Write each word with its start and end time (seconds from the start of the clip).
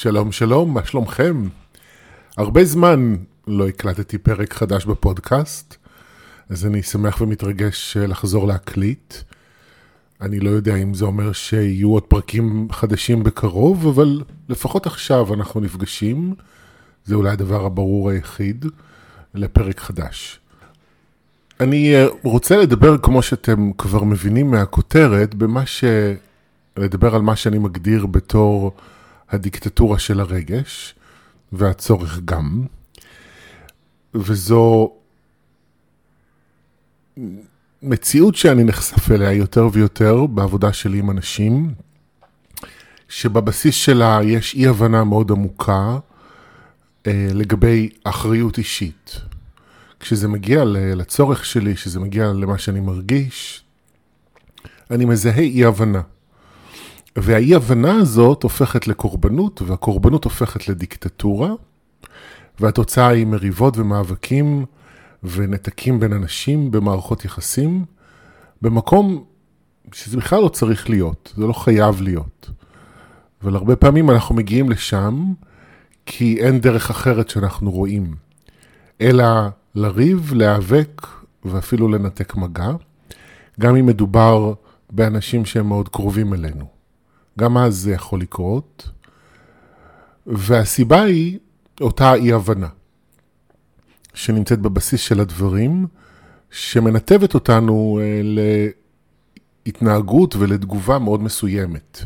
שלום, 0.00 0.32
שלום, 0.32 0.74
מה 0.74 0.84
שלומכם? 0.84 1.48
הרבה 2.36 2.64
זמן 2.64 3.16
לא 3.46 3.68
הקלטתי 3.68 4.18
פרק 4.18 4.52
חדש 4.52 4.84
בפודקאסט, 4.84 5.76
אז 6.48 6.66
אני 6.66 6.82
שמח 6.82 7.20
ומתרגש 7.20 7.96
לחזור 7.96 8.46
להקליט. 8.46 9.14
אני 10.20 10.40
לא 10.40 10.50
יודע 10.50 10.76
אם 10.76 10.94
זה 10.94 11.04
אומר 11.04 11.32
שיהיו 11.32 11.90
עוד 11.90 12.02
פרקים 12.02 12.68
חדשים 12.72 13.22
בקרוב, 13.22 13.86
אבל 13.86 14.22
לפחות 14.48 14.86
עכשיו 14.86 15.34
אנחנו 15.34 15.60
נפגשים, 15.60 16.34
זה 17.04 17.14
אולי 17.14 17.30
הדבר 17.30 17.64
הברור 17.64 18.10
היחיד, 18.10 18.66
לפרק 19.34 19.80
חדש. 19.80 20.40
אני 21.60 21.94
אה, 21.94 22.06
רוצה 22.22 22.56
לדבר, 22.56 22.98
כמו 22.98 23.22
שאתם 23.22 23.70
כבר 23.78 24.04
מבינים 24.04 24.50
מהכותרת, 24.50 25.34
במה 25.34 25.66
ש... 25.66 25.84
לדבר 26.76 27.14
על 27.14 27.22
מה 27.22 27.36
שאני 27.36 27.58
מגדיר 27.58 28.06
בתור 28.06 28.72
הדיקטטורה 29.30 29.98
של 29.98 30.20
הרגש, 30.20 30.94
והצורך 31.52 32.20
גם. 32.24 32.64
וזו 34.14 34.92
מציאות 37.82 38.34
שאני 38.34 38.64
נחשף 38.64 39.10
אליה 39.10 39.32
יותר 39.32 39.68
ויותר 39.72 40.26
בעבודה 40.26 40.72
שלי 40.72 40.98
עם 40.98 41.10
אנשים, 41.10 41.74
שבבסיס 43.08 43.74
שלה 43.74 44.20
יש 44.24 44.54
אי 44.54 44.66
הבנה 44.66 45.04
מאוד 45.04 45.30
עמוקה 45.30 45.98
אה, 47.06 47.28
לגבי 47.34 47.88
אחריות 48.04 48.58
אישית. 48.58 49.20
כשזה 50.00 50.28
מגיע 50.28 50.64
לצורך 50.64 51.44
שלי, 51.44 51.74
כשזה 51.74 52.00
מגיע 52.00 52.26
למה 52.26 52.58
שאני 52.58 52.80
מרגיש, 52.80 53.64
אני 54.90 55.04
מזהה 55.04 55.38
אי 55.38 55.64
הבנה. 55.64 56.00
והאי 57.16 57.54
הבנה 57.54 57.94
הזאת 57.94 58.42
הופכת 58.42 58.88
לקורבנות, 58.88 59.62
והקורבנות 59.62 60.24
הופכת 60.24 60.68
לדיקטטורה, 60.68 61.50
והתוצאה 62.60 63.08
היא 63.08 63.26
מריבות 63.26 63.78
ומאבקים 63.78 64.64
ונתקים 65.22 66.00
בין 66.00 66.12
אנשים 66.12 66.70
במערכות 66.70 67.24
יחסים, 67.24 67.84
במקום 68.62 69.24
שזה 69.92 70.16
בכלל 70.16 70.42
לא 70.42 70.48
צריך 70.48 70.90
להיות, 70.90 71.32
זה 71.36 71.46
לא 71.46 71.52
חייב 71.52 72.02
להיות. 72.02 72.50
אבל 73.42 73.56
הרבה 73.56 73.76
פעמים 73.76 74.10
אנחנו 74.10 74.34
מגיעים 74.34 74.70
לשם 74.70 75.32
כי 76.06 76.36
אין 76.40 76.60
דרך 76.60 76.90
אחרת 76.90 77.30
שאנחנו 77.30 77.70
רואים, 77.70 78.14
אלא 79.00 79.24
לריב, 79.74 80.32
להיאבק 80.34 81.06
ואפילו 81.44 81.88
לנתק 81.88 82.36
מגע, 82.36 82.70
גם 83.60 83.76
אם 83.76 83.86
מדובר 83.86 84.52
באנשים 84.90 85.44
שהם 85.44 85.68
מאוד 85.68 85.88
קרובים 85.88 86.34
אלינו. 86.34 86.77
גם 87.38 87.58
אז 87.58 87.76
זה 87.76 87.92
יכול 87.92 88.20
לקרות, 88.20 88.90
והסיבה 90.26 91.02
היא 91.02 91.38
אותה 91.80 92.14
אי-הבנה 92.14 92.68
שנמצאת 94.14 94.58
בבסיס 94.58 95.00
של 95.00 95.20
הדברים, 95.20 95.86
שמנתבת 96.50 97.34
אותנו 97.34 98.00
אה, 98.02 98.20
להתנהגות 99.66 100.36
ולתגובה 100.36 100.98
מאוד 100.98 101.22
מסוימת. 101.22 102.02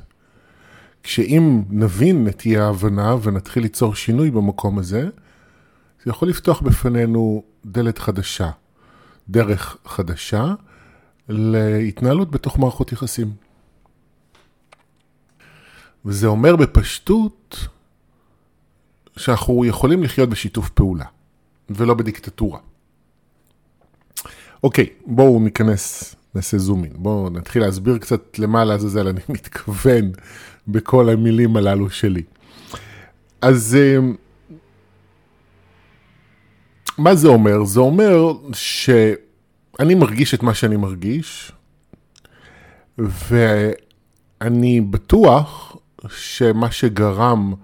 כשאם 1.03 1.63
נבין 1.71 2.29
את 2.29 2.43
אי 2.47 2.59
ההבנה 2.59 3.17
ונתחיל 3.23 3.63
ליצור 3.63 3.95
שינוי 3.95 4.31
במקום 4.31 4.79
הזה, 4.79 5.09
זה 6.05 6.11
יכול 6.11 6.29
לפתוח 6.29 6.61
בפנינו 6.61 7.43
דלת 7.67 7.99
חדשה, 7.99 8.51
דרך 9.29 9.77
חדשה, 9.87 10.55
להתנהלות 11.29 12.31
בתוך 12.31 12.59
מערכות 12.59 12.93
יחסים. 12.93 13.33
וזה 16.05 16.27
אומר 16.27 16.57
בפשטות 16.57 17.69
שאנחנו 19.17 19.65
יכולים 19.65 20.03
לחיות 20.03 20.29
בשיתוף 20.29 20.69
פעולה, 20.69 21.05
ולא 21.71 21.95
בדיקטטורה. 21.95 22.59
אוקיי, 24.63 24.87
בואו 25.07 25.41
ניכנס, 25.41 26.15
נעשה 26.35 26.59
זומין. 26.59 26.93
בואו 26.95 27.31
נתחיל 27.31 27.63
להסביר 27.63 27.99
קצת 27.99 28.39
למה 28.39 28.65
לעזאזל 28.65 29.09
אני 29.09 29.21
מתכוון 29.35 30.13
בכל 30.69 31.09
המילים 31.09 31.57
הללו 31.57 31.91
שלי. 31.91 32.23
אז 33.41 33.77
אמ, 33.77 34.15
מה 36.99 37.15
זה 37.15 37.29
אומר? 37.29 37.65
זה 37.65 37.81
אומר 37.81 38.33
שאני 38.53 39.95
מרגיש 39.95 40.35
את 40.35 40.43
מה 40.43 40.55
שאני 40.55 40.77
מרגיש, 40.77 41.53
ואני 42.99 44.81
בטוח 44.81 45.77
שמה 46.09 46.71
שגרם 46.71 47.55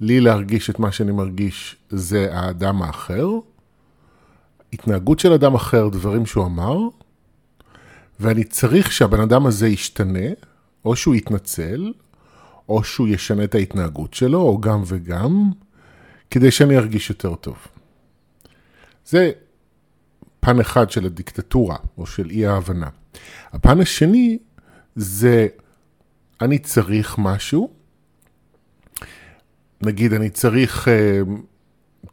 לי 0.00 0.20
להרגיש 0.20 0.70
את 0.70 0.78
מה 0.78 0.92
שאני 0.92 1.12
מרגיש 1.12 1.76
זה 1.90 2.28
האדם 2.32 2.82
האחר, 2.82 3.28
התנהגות 4.72 5.18
של 5.18 5.32
אדם 5.32 5.54
אחר, 5.54 5.88
דברים 5.88 6.26
שהוא 6.26 6.46
אמר, 6.46 6.78
ואני 8.20 8.44
צריך 8.44 8.92
שהבן 8.92 9.20
אדם 9.20 9.46
הזה 9.46 9.68
ישתנה, 9.68 10.28
או 10.84 10.96
שהוא 10.96 11.14
יתנצל, 11.14 11.92
או 12.68 12.84
שהוא 12.84 13.08
ישנה 13.08 13.44
את 13.44 13.54
ההתנהגות 13.54 14.14
שלו, 14.14 14.40
או 14.40 14.60
גם 14.60 14.82
וגם, 14.86 15.50
כדי 16.30 16.50
שאני 16.50 16.76
ארגיש 16.76 17.10
יותר 17.10 17.34
טוב. 17.34 17.56
זה 19.06 19.30
פן 20.40 20.60
אחד 20.60 20.90
של 20.90 21.06
הדיקטטורה, 21.06 21.76
או 21.98 22.06
של 22.06 22.30
אי 22.30 22.46
ההבנה. 22.46 22.88
הפן 23.52 23.80
השני 23.80 24.38
זה 24.96 25.46
אני 26.40 26.58
צריך 26.58 27.18
משהו, 27.18 27.79
נגיד 29.82 30.12
אני 30.12 30.30
צריך 30.30 30.88
uh, 30.88 31.30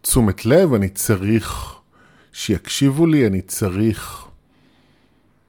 תשומת 0.01 0.45
לב, 0.45 0.73
אני 0.73 0.89
צריך 0.89 1.75
שיקשיבו 2.33 3.05
לי, 3.05 3.27
אני 3.27 3.41
צריך 3.41 4.27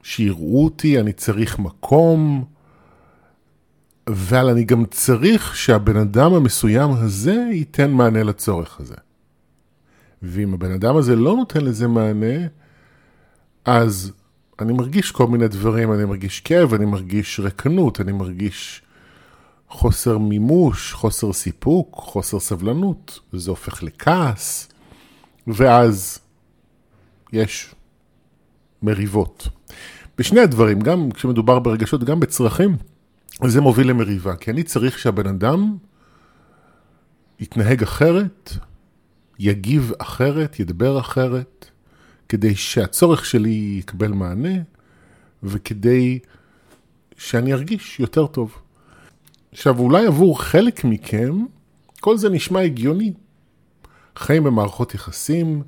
שיראו 0.03 0.63
אותי, 0.63 0.99
אני 0.99 1.13
צריך 1.13 1.59
מקום, 1.59 2.45
אבל 4.07 4.49
אני 4.49 4.63
גם 4.63 4.85
צריך 4.85 5.55
שהבן 5.55 5.97
אדם 5.97 6.33
המסוים 6.33 6.91
הזה 6.91 7.47
ייתן 7.51 7.91
מענה 7.91 8.23
לצורך 8.23 8.79
הזה. 8.79 8.95
ואם 10.21 10.53
הבן 10.53 10.71
אדם 10.71 10.97
הזה 10.97 11.15
לא 11.15 11.35
נותן 11.35 11.61
לזה 11.61 11.87
מענה, 11.87 12.47
אז 13.65 14.11
אני 14.61 14.73
מרגיש 14.73 15.11
כל 15.11 15.27
מיני 15.27 15.47
דברים, 15.47 15.93
אני 15.93 16.05
מרגיש 16.05 16.39
כאב, 16.39 16.73
אני 16.73 16.85
מרגיש 16.85 17.39
רקנות, 17.39 18.01
אני 18.01 18.11
מרגיש 18.11 18.81
חוסר 19.69 20.17
מימוש, 20.17 20.93
חוסר 20.93 21.33
סיפוק, 21.33 21.95
חוסר 21.95 22.39
סבלנות, 22.39 23.19
וזה 23.33 23.49
הופך 23.49 23.83
לכעס, 23.83 24.71
ואז 25.47 26.19
יש 27.33 27.75
מריבות. 28.83 29.47
בשני 30.17 30.39
הדברים, 30.39 30.79
גם 30.79 31.11
כשמדובר 31.11 31.59
ברגשות, 31.59 32.03
גם 32.03 32.19
בצרכים, 32.19 32.77
זה 33.45 33.61
מוביל 33.61 33.89
למריבה, 33.89 34.35
כי 34.35 34.51
אני 34.51 34.63
צריך 34.63 34.99
שהבן 34.99 35.27
אדם 35.27 35.77
יתנהג 37.39 37.83
אחרת, 37.83 38.51
יגיב 39.39 39.91
אחרת, 39.97 40.59
ידבר 40.59 40.99
אחרת, 40.99 41.65
כדי 42.29 42.55
שהצורך 42.55 43.25
שלי 43.25 43.75
יקבל 43.79 44.11
מענה, 44.11 44.55
וכדי 45.43 46.19
שאני 47.17 47.53
ארגיש 47.53 47.99
יותר 47.99 48.27
טוב. 48.27 48.61
עכשיו, 49.51 49.79
אולי 49.79 50.05
עבור 50.05 50.41
חלק 50.41 50.83
מכם, 50.83 51.45
כל 51.99 52.17
זה 52.17 52.29
נשמע 52.29 52.59
הגיוני. 52.59 53.13
חיים 54.15 54.43
במערכות 54.43 54.93
יחסים, 54.93 55.63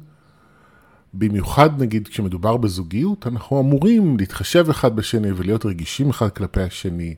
במיוחד 1.13 1.81
נגיד 1.81 2.07
כשמדובר 2.07 2.57
בזוגיות, 2.57 3.27
אנחנו 3.27 3.59
אמורים 3.59 4.17
להתחשב 4.17 4.69
אחד 4.69 4.95
בשני 4.95 5.31
ולהיות 5.31 5.65
רגישים 5.65 6.09
אחד 6.09 6.29
כלפי 6.29 6.61
השני. 6.61 7.15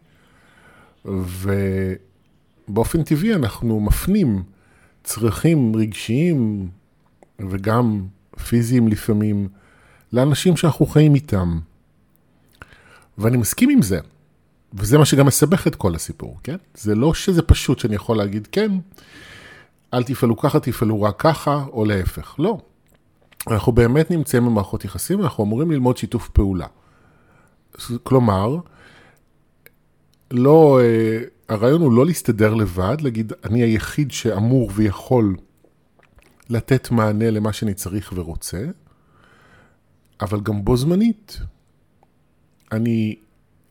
ובאופן 2.67 3.03
טבעי 3.03 3.33
אנחנו 3.33 3.79
מפנים 3.79 4.43
צרכים 5.03 5.75
רגשיים 5.75 6.69
וגם 7.49 8.05
פיזיים 8.47 8.87
לפעמים 8.87 9.47
לאנשים 10.13 10.57
שאנחנו 10.57 10.85
חיים 10.85 11.15
איתם. 11.15 11.59
ואני 13.17 13.37
מסכים 13.37 13.69
עם 13.69 13.81
זה. 13.81 13.99
וזה 14.73 14.97
מה 14.97 15.05
שגם 15.05 15.25
מסבך 15.25 15.67
את 15.67 15.75
כל 15.75 15.95
הסיפור, 15.95 16.39
כן? 16.43 16.55
זה 16.73 16.95
לא 16.95 17.13
שזה 17.13 17.41
פשוט 17.41 17.79
שאני 17.79 17.95
יכול 17.95 18.17
להגיד 18.17 18.47
כן, 18.51 18.71
אל 19.93 20.03
תפעלו 20.03 20.37
ככה, 20.37 20.59
תפעלו 20.59 21.01
רק 21.01 21.15
ככה, 21.21 21.65
או 21.71 21.85
להפך. 21.85 22.35
לא. 22.39 22.57
אנחנו 23.47 23.71
באמת 23.71 24.11
נמצאים 24.11 24.45
במערכות 24.45 24.85
יחסים, 24.85 25.21
אנחנו 25.21 25.43
אמורים 25.43 25.71
ללמוד 25.71 25.97
שיתוף 25.97 26.29
פעולה. 26.29 26.67
כלומר, 28.03 28.57
לא, 30.31 30.79
אה, 30.81 31.19
הרעיון 31.49 31.81
הוא 31.81 31.93
לא 31.93 32.05
להסתדר 32.05 32.53
לבד, 32.53 32.97
להגיד, 33.01 33.33
אני 33.43 33.63
היחיד 33.63 34.11
שאמור 34.11 34.71
ויכול 34.75 35.35
לתת 36.49 36.91
מענה 36.91 37.31
למה 37.31 37.53
שאני 37.53 37.73
צריך 37.73 38.13
ורוצה, 38.15 38.65
אבל 40.21 40.41
גם 40.41 40.65
בו 40.65 40.77
זמנית, 40.77 41.39
אני, 42.71 43.15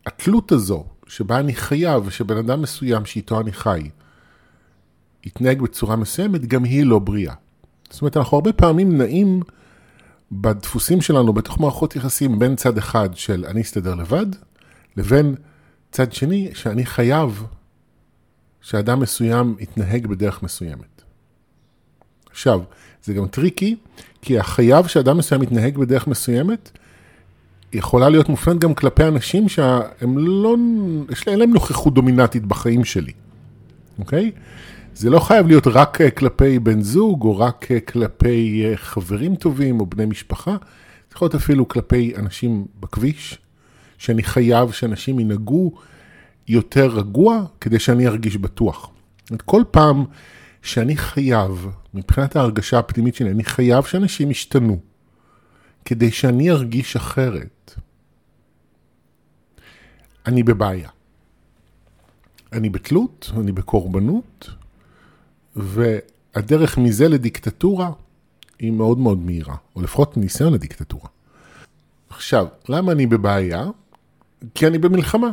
התלות 0.05 0.51
הזו 0.51 0.85
שבה 1.15 1.39
אני 1.39 1.55
חייב, 1.55 2.09
שבן 2.09 2.37
אדם 2.37 2.61
מסוים 2.61 3.05
שאיתו 3.05 3.41
אני 3.41 3.51
חי, 3.51 3.89
יתנהג 5.23 5.61
בצורה 5.61 5.95
מסוימת, 5.95 6.45
גם 6.45 6.63
היא 6.63 6.85
לא 6.85 6.99
בריאה. 6.99 7.33
זאת 7.89 8.01
אומרת, 8.01 8.17
אנחנו 8.17 8.37
הרבה 8.37 8.53
פעמים 8.53 8.97
נעים 8.97 9.41
בדפוסים 10.31 11.01
שלנו 11.01 11.33
בתוך 11.33 11.59
מערכות 11.59 11.95
יחסים 11.95 12.39
בין 12.39 12.55
צד 12.55 12.77
אחד 12.77 13.09
של 13.13 13.45
אני 13.45 13.61
אסתדר 13.61 13.95
לבד, 13.95 14.25
לבין 14.97 15.35
צד 15.91 16.13
שני 16.13 16.49
שאני 16.53 16.85
חייב 16.85 17.43
שאדם 18.61 18.99
מסוים 18.99 19.55
יתנהג 19.59 20.07
בדרך 20.07 20.43
מסוימת. 20.43 21.01
עכשיו, 22.31 22.61
זה 23.03 23.13
גם 23.13 23.27
טריקי, 23.27 23.75
כי 24.21 24.39
החייב 24.39 24.87
שאדם 24.87 25.17
מסוים 25.17 25.43
יתנהג 25.43 25.77
בדרך 25.77 26.07
מסוימת, 26.07 26.71
יכולה 27.73 28.09
להיות 28.09 28.29
מופנית 28.29 28.59
גם 28.59 28.73
כלפי 28.73 29.03
אנשים 29.03 29.49
שהם 29.49 30.17
לא, 30.17 30.55
יש 31.11 31.27
להם 31.27 31.53
נוכחות 31.53 31.93
דומיננטית 31.93 32.45
בחיים 32.45 32.85
שלי, 32.85 33.11
אוקיי? 33.99 34.31
זה 34.95 35.09
לא 35.09 35.19
חייב 35.19 35.47
להיות 35.47 35.67
רק 35.67 36.01
אה, 36.01 36.11
כלפי 36.11 36.59
בן 36.59 36.81
זוג, 36.81 37.23
או 37.23 37.39
רק 37.39 37.71
אה, 37.71 37.79
כלפי 37.79 38.65
אה, 38.65 38.77
חברים 38.77 39.35
טובים, 39.35 39.79
או 39.79 39.85
בני 39.85 40.05
משפחה, 40.05 40.51
זה 40.51 41.15
יכול 41.15 41.25
להיות 41.25 41.35
אפילו 41.35 41.67
כלפי 41.67 42.13
אנשים 42.17 42.65
בכביש, 42.79 43.37
שאני 43.97 44.23
חייב 44.23 44.71
שאנשים 44.71 45.19
ינהגו 45.19 45.71
יותר 46.47 46.87
רגוע, 46.87 47.43
כדי 47.61 47.79
שאני 47.79 48.07
ארגיש 48.07 48.37
בטוח. 48.37 48.89
כל 49.45 49.63
פעם 49.71 50.05
שאני 50.61 50.97
חייב, 50.97 51.67
מבחינת 51.93 52.35
ההרגשה 52.35 52.79
הפנימית 52.79 53.15
שלי, 53.15 53.31
אני 53.31 53.43
חייב 53.43 53.83
שאנשים 53.83 54.31
ישתנו, 54.31 54.79
כדי 55.85 56.11
שאני 56.11 56.51
ארגיש 56.51 56.95
אחרת. 56.95 57.73
אני 60.25 60.43
בבעיה. 60.43 60.89
אני 62.53 62.69
בתלות, 62.69 63.31
אני 63.39 63.51
בקורבנות, 63.51 64.49
והדרך 65.55 66.77
מזה 66.77 67.09
לדיקטטורה 67.09 67.91
היא 68.59 68.71
מאוד 68.71 68.97
מאוד 68.97 69.17
מהירה, 69.17 69.55
או 69.75 69.81
לפחות 69.81 70.17
ניסיון 70.17 70.53
לדיקטטורה. 70.53 71.09
עכשיו, 72.09 72.47
למה 72.69 72.91
אני 72.91 73.05
בבעיה? 73.05 73.65
כי 74.55 74.67
אני 74.67 74.77
במלחמה, 74.77 75.31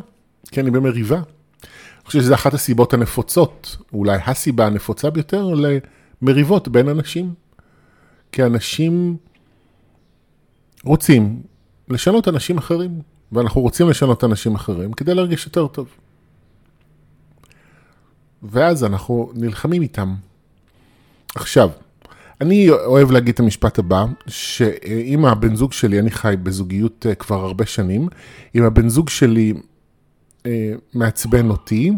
כי 0.50 0.60
אני 0.60 0.70
במריבה. 0.70 1.16
אני 1.16 2.04
חושב 2.04 2.20
שזו 2.20 2.34
אחת 2.34 2.54
הסיבות 2.54 2.94
הנפוצות, 2.94 3.76
אולי 3.92 4.18
הסיבה 4.26 4.66
הנפוצה 4.66 5.10
ביותר, 5.10 5.54
למריבות 5.54 6.68
בין 6.68 6.88
אנשים. 6.88 7.34
כי 8.32 8.42
אנשים 8.42 9.16
רוצים 10.84 11.42
לשנות 11.88 12.28
אנשים 12.28 12.58
אחרים, 12.58 13.00
ואנחנו 13.32 13.60
רוצים 13.60 13.88
לשנות 13.88 14.24
אנשים 14.24 14.54
אחרים 14.54 14.92
כדי 14.92 15.14
להרגיש 15.14 15.46
יותר 15.46 15.66
טוב. 15.66 15.88
ואז 18.42 18.84
אנחנו 18.84 19.30
נלחמים 19.34 19.82
איתם. 19.82 20.14
עכשיו, 21.34 21.70
אני 22.40 22.70
אוהב 22.70 23.10
להגיד 23.10 23.34
את 23.34 23.40
המשפט 23.40 23.78
הבא, 23.78 24.04
שאם 24.26 25.24
הבן 25.24 25.56
זוג 25.56 25.72
שלי, 25.72 25.98
אני 25.98 26.10
חי 26.10 26.34
בזוגיות 26.42 27.06
אה, 27.08 27.14
כבר 27.14 27.44
הרבה 27.44 27.66
שנים, 27.66 28.08
אם 28.54 28.62
הבן 28.62 28.88
זוג 28.88 29.08
שלי 29.08 29.54
אה, 30.46 30.72
מעצבן 30.94 31.50
אותי, 31.50 31.92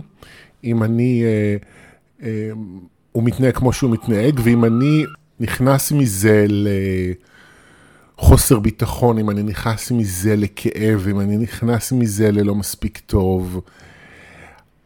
אם 0.65 0.83
אני, 0.83 1.23
אה, 1.25 1.57
אה, 2.23 2.51
הוא 3.13 3.23
מתנהג 3.25 3.55
כמו 3.55 3.73
שהוא 3.73 3.91
מתנהג, 3.91 4.41
ואם 4.45 4.65
אני 4.65 5.05
נכנס 5.41 5.93
מזה 5.93 6.47
לחוסר 8.23 8.59
ביטחון, 8.59 9.19
אם 9.19 9.31
אני 9.31 9.43
נכנס 9.43 9.91
מזה 9.91 10.37
לכאב, 10.37 11.07
אם 11.11 11.21
אני 11.21 11.37
נכנס 11.37 11.93
מזה 11.93 12.33
ללא 12.33 12.55
מספיק 12.55 12.99
טוב, 12.99 13.61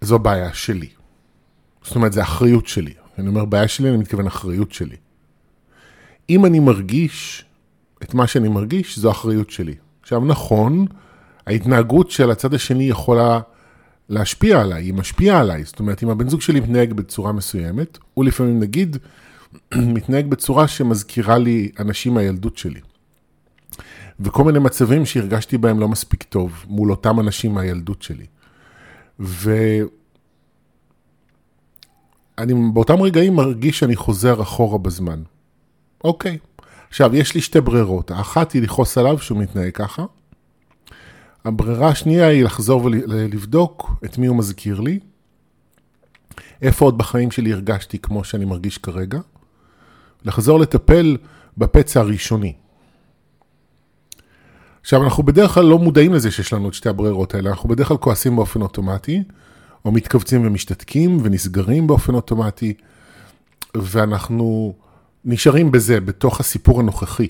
זו 0.00 0.18
בעיה 0.18 0.54
שלי. 0.54 0.88
זאת 1.82 1.96
אומרת, 1.96 2.12
זו 2.12 2.22
אחריות 2.22 2.66
שלי. 2.66 2.92
אני 3.18 3.28
אומר 3.28 3.44
בעיה 3.44 3.68
שלי, 3.68 3.88
אני 3.88 3.96
מתכוון 3.96 4.26
אחריות 4.26 4.72
שלי. 4.72 4.96
אם 6.30 6.46
אני 6.46 6.60
מרגיש 6.60 7.44
את 8.02 8.14
מה 8.14 8.26
שאני 8.26 8.48
מרגיש, 8.48 8.98
זו 8.98 9.10
אחריות 9.10 9.50
שלי. 9.50 9.74
עכשיו, 10.02 10.24
נכון, 10.24 10.86
ההתנהגות 11.46 12.10
של 12.10 12.30
הצד 12.30 12.54
השני 12.54 12.84
יכולה 12.84 13.40
להשפיע 14.08 14.60
עליי, 14.60 14.84
היא 14.84 14.94
משפיעה 14.94 15.40
עליי. 15.40 15.64
זאת 15.64 15.80
אומרת, 15.80 16.02
אם 16.02 16.08
הבן 16.08 16.28
זוג 16.28 16.40
שלי 16.40 16.60
מתנהג 16.60 16.92
בצורה 16.92 17.32
מסוימת, 17.32 17.98
הוא 18.14 18.24
לפעמים, 18.24 18.60
נגיד, 18.60 18.96
מתנהג 19.94 20.26
בצורה 20.26 20.68
שמזכירה 20.68 21.38
לי 21.38 21.70
אנשים 21.78 22.14
מהילדות 22.14 22.58
שלי. 22.58 22.80
וכל 24.20 24.44
מיני 24.44 24.58
מצבים 24.58 25.06
שהרגשתי 25.06 25.58
בהם 25.58 25.80
לא 25.80 25.88
מספיק 25.88 26.22
טוב 26.22 26.64
מול 26.68 26.90
אותם 26.90 27.20
אנשים 27.20 27.54
מהילדות 27.54 28.02
שלי. 28.02 28.26
ו... 29.20 29.56
אני 32.38 32.54
באותם 32.72 33.02
רגעים 33.02 33.34
מרגיש 33.34 33.78
שאני 33.78 33.96
חוזר 33.96 34.42
אחורה 34.42 34.78
בזמן. 34.78 35.22
אוקיי. 36.04 36.38
עכשיו, 36.88 37.16
יש 37.16 37.34
לי 37.34 37.40
שתי 37.40 37.60
ברירות. 37.60 38.10
האחת 38.10 38.52
היא 38.52 38.62
לכעוס 38.62 38.98
עליו 38.98 39.18
שהוא 39.18 39.38
מתנהג 39.38 39.72
ככה. 39.72 40.04
הברירה 41.44 41.88
השנייה 41.88 42.28
היא 42.28 42.44
לחזור 42.44 42.84
ולבדוק 42.84 43.90
את 44.04 44.18
מי 44.18 44.26
הוא 44.26 44.36
מזכיר 44.36 44.80
לי. 44.80 44.98
איפה 46.62 46.84
עוד 46.84 46.98
בחיים 46.98 47.30
שלי 47.30 47.52
הרגשתי 47.52 47.98
כמו 47.98 48.24
שאני 48.24 48.44
מרגיש 48.44 48.78
כרגע. 48.78 49.18
לחזור 50.24 50.58
לטפל 50.60 51.16
בפצע 51.58 52.00
הראשוני. 52.00 52.54
עכשיו, 54.86 55.04
אנחנו 55.04 55.22
בדרך 55.22 55.50
כלל 55.50 55.64
לא 55.64 55.78
מודעים 55.78 56.14
לזה 56.14 56.30
שיש 56.30 56.52
לנו 56.52 56.68
את 56.68 56.74
שתי 56.74 56.88
הברירות 56.88 57.34
האלה, 57.34 57.50
אנחנו 57.50 57.68
בדרך 57.68 57.88
כלל 57.88 57.96
כועסים 57.96 58.36
באופן 58.36 58.62
אוטומטי, 58.62 59.22
או 59.84 59.92
מתכווצים 59.92 60.46
ומשתתקים 60.46 61.18
ונסגרים 61.22 61.86
באופן 61.86 62.14
אוטומטי, 62.14 62.74
ואנחנו 63.76 64.74
נשארים 65.24 65.72
בזה, 65.72 66.00
בתוך 66.00 66.40
הסיפור 66.40 66.80
הנוכחי. 66.80 67.28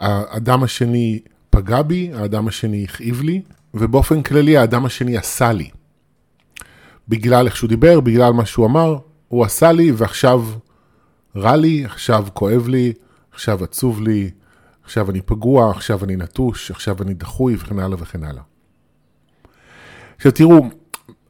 האדם 0.00 0.62
השני 0.62 1.20
פגע 1.50 1.82
בי, 1.82 2.10
האדם 2.14 2.48
השני 2.48 2.84
הכאיב 2.84 3.22
לי, 3.22 3.42
ובאופן 3.74 4.22
כללי 4.22 4.56
האדם 4.56 4.84
השני 4.84 5.16
עשה 5.16 5.52
לי. 5.52 5.70
בגלל 7.08 7.46
איך 7.46 7.56
שהוא 7.56 7.68
דיבר, 7.68 8.00
בגלל 8.00 8.32
מה 8.32 8.46
שהוא 8.46 8.66
אמר, 8.66 8.98
הוא 9.28 9.44
עשה 9.44 9.72
לי 9.72 9.92
ועכשיו 9.92 10.44
רע 11.36 11.56
לי, 11.56 11.84
עכשיו 11.84 12.26
כואב 12.34 12.68
לי, 12.68 12.92
עכשיו 13.32 13.64
עצוב 13.64 14.02
לי, 14.02 14.30
עכשיו 14.84 15.10
אני 15.10 15.20
פגוע, 15.20 15.70
עכשיו 15.70 16.04
אני 16.04 16.16
נטוש, 16.16 16.70
עכשיו 16.70 17.02
אני 17.02 17.14
דחוי 17.14 17.54
וכן 17.54 17.78
הלאה 17.78 17.96
וכן 18.00 18.24
הלאה. 18.24 18.42
עכשיו 20.16 20.32
תראו, 20.32 20.66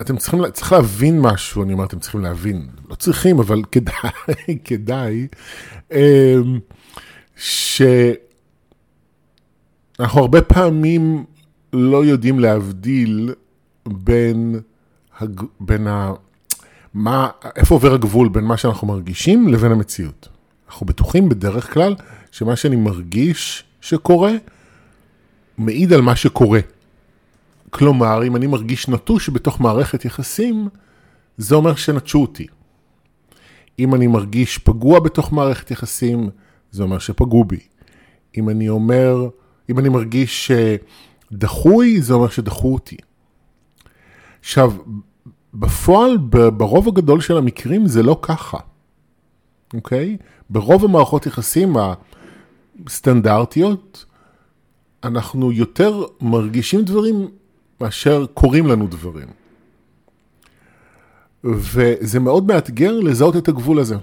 אתם 0.01 0.17
צריכים, 0.17 0.51
צריך 0.51 0.73
להבין 0.73 1.21
משהו, 1.21 1.63
אני 1.63 1.73
אומר, 1.73 1.85
אתם 1.85 1.99
צריכים 1.99 2.21
להבין, 2.21 2.69
לא 2.91 2.95
צריכים, 2.95 3.39
אבל 3.39 3.63
כדאי, 3.73 4.59
כדאי, 4.65 5.27
אמ, 5.93 6.59
שאנחנו 7.37 7.91
הרבה 10.21 10.43
פעמים 10.43 11.25
לא 11.73 12.05
יודעים 12.05 12.39
להבדיל 12.39 13.35
בין, 13.89 14.61
הג... 15.19 15.41
בין 15.61 15.87
ה... 15.87 16.13
מה, 16.95 17.29
איפה 17.57 17.75
עובר 17.75 17.95
הגבול 17.95 18.29
בין 18.29 18.45
מה 18.45 18.57
שאנחנו 18.57 18.87
מרגישים 18.87 19.49
לבין 19.49 19.73
המציאות. 19.73 20.29
אנחנו 20.69 20.87
בטוחים 20.87 21.29
בדרך 21.29 21.75
כלל 21.75 21.95
שמה 22.31 22.57
שאני 22.57 22.77
מרגיש 22.77 23.65
שקורה, 23.81 24.33
מעיד 25.59 25.93
על 25.93 26.01
מה 26.01 26.17
שקורה. 26.17 26.61
כלומר, 27.71 28.27
אם 28.27 28.37
אני 28.37 28.47
מרגיש 28.47 28.89
נטוש 28.89 29.31
בתוך 29.31 29.61
מערכת 29.61 30.05
יחסים, 30.05 30.69
זה 31.37 31.55
אומר 31.55 31.75
שנטשו 31.75 32.21
אותי. 32.21 32.47
אם 33.79 33.95
אני 33.95 34.07
מרגיש 34.07 34.59
פגוע 34.59 35.01
בתוך 35.01 35.33
מערכת 35.33 35.71
יחסים, 35.71 36.31
זה 36.71 36.83
אומר 36.83 36.99
שפגעו 36.99 37.45
בי. 37.45 37.61
אם 38.37 38.49
אני 38.49 38.69
אומר, 38.69 39.29
אם 39.71 39.79
אני 39.79 39.89
מרגיש 39.89 40.51
דחוי, 41.33 42.01
זה 42.01 42.15
אומר 42.15 42.29
שדחו 42.29 42.75
אותי. 42.75 42.97
עכשיו, 44.41 44.73
בפועל, 45.55 46.17
ברוב 46.57 46.89
הגדול 46.89 47.21
של 47.21 47.37
המקרים 47.37 47.87
זה 47.87 48.03
לא 48.03 48.19
ככה, 48.23 48.59
אוקיי? 49.75 50.17
ברוב 50.51 50.85
המערכות 50.85 51.27
יחסים 51.27 51.77
הסטנדרטיות, 52.87 54.05
אנחנו 55.05 55.53
יותר 55.53 56.05
מרגישים 56.21 56.83
דברים 56.85 57.29
מאשר 57.81 58.27
קורים 58.35 58.67
לנו 58.67 58.87
דברים. 58.87 59.29
וזה 61.45 62.21
מאוד 62.21 62.47
מאתגר 62.47 63.01
לזהות 63.01 63.37
את 63.37 63.49
הגבול 63.49 63.79
הזה. 63.79 63.97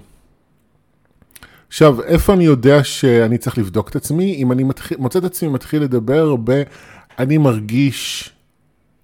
עכשיו, 1.68 2.02
איפה 2.02 2.34
אני 2.34 2.44
יודע 2.44 2.84
שאני 2.84 3.38
צריך 3.38 3.58
לבדוק 3.58 3.88
את 3.88 3.96
עצמי? 3.96 4.34
אם 4.34 4.52
אני 4.52 4.64
מתחיל, 4.64 4.98
מוצא 4.98 5.18
את 5.18 5.24
עצמי 5.24 5.48
מתחיל 5.48 5.82
לדבר 5.82 6.36
ב... 6.44 6.62
אני 7.18 7.38
מרגיש 7.38 8.30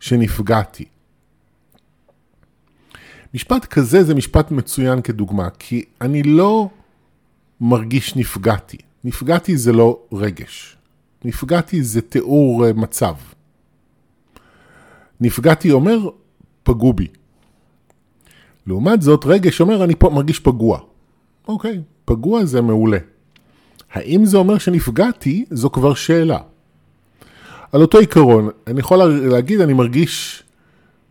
שנפגעתי. 0.00 0.84
משפט 3.34 3.64
כזה 3.64 4.04
זה 4.04 4.14
משפט 4.14 4.50
מצוין 4.50 5.02
כדוגמה, 5.02 5.48
כי 5.58 5.84
אני 6.00 6.22
לא 6.22 6.68
מרגיש 7.60 8.16
נפגעתי. 8.16 8.76
נפגעתי 9.04 9.56
זה 9.56 9.72
לא 9.72 9.98
רגש. 10.12 10.76
נפגעתי 11.24 11.82
זה 11.82 12.00
תיאור 12.00 12.66
אה, 12.66 12.72
מצב. 12.72 13.14
נפגעתי 15.20 15.70
אומר, 15.70 16.08
פגעו 16.62 16.92
בי. 16.92 17.08
לעומת 18.66 19.02
זאת, 19.02 19.24
רגש 19.26 19.60
אומר, 19.60 19.84
אני 19.84 19.94
פה 19.94 20.10
מרגיש 20.10 20.40
פגוע. 20.40 20.80
אוקיי, 21.48 21.80
פגוע 22.04 22.44
זה 22.44 22.60
מעולה. 22.60 22.98
האם 23.92 24.24
זה 24.24 24.36
אומר 24.36 24.58
שנפגעתי? 24.58 25.44
זו 25.50 25.70
כבר 25.70 25.94
שאלה. 25.94 26.38
על 27.72 27.82
אותו 27.82 27.98
עיקרון, 27.98 28.48
אני 28.66 28.80
יכול 28.80 28.98
להגיד, 29.04 29.60
אני 29.60 29.72
מרגיש 29.72 30.42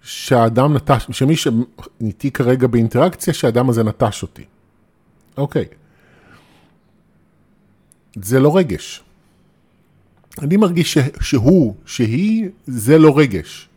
שהאדם 0.02 0.74
נטש, 0.74 1.06
שמי 1.12 1.36
שאיתי 1.36 2.32
כרגע 2.32 2.68
באינטראקציה, 2.68 3.34
שהאדם 3.34 3.70
הזה 3.70 3.84
נטש 3.84 4.22
אותי. 4.22 4.44
אוקיי. 5.38 5.66
זה 8.16 8.40
לא 8.40 8.58
רגש. 8.58 9.04
אני 10.42 10.58
מרגיש 10.58 10.94
ש, 10.94 10.98
שהוא, 11.22 11.76
שהיא, 11.86 12.50
זה 12.66 12.98
לא 12.98 13.18
רגש. 13.18 13.70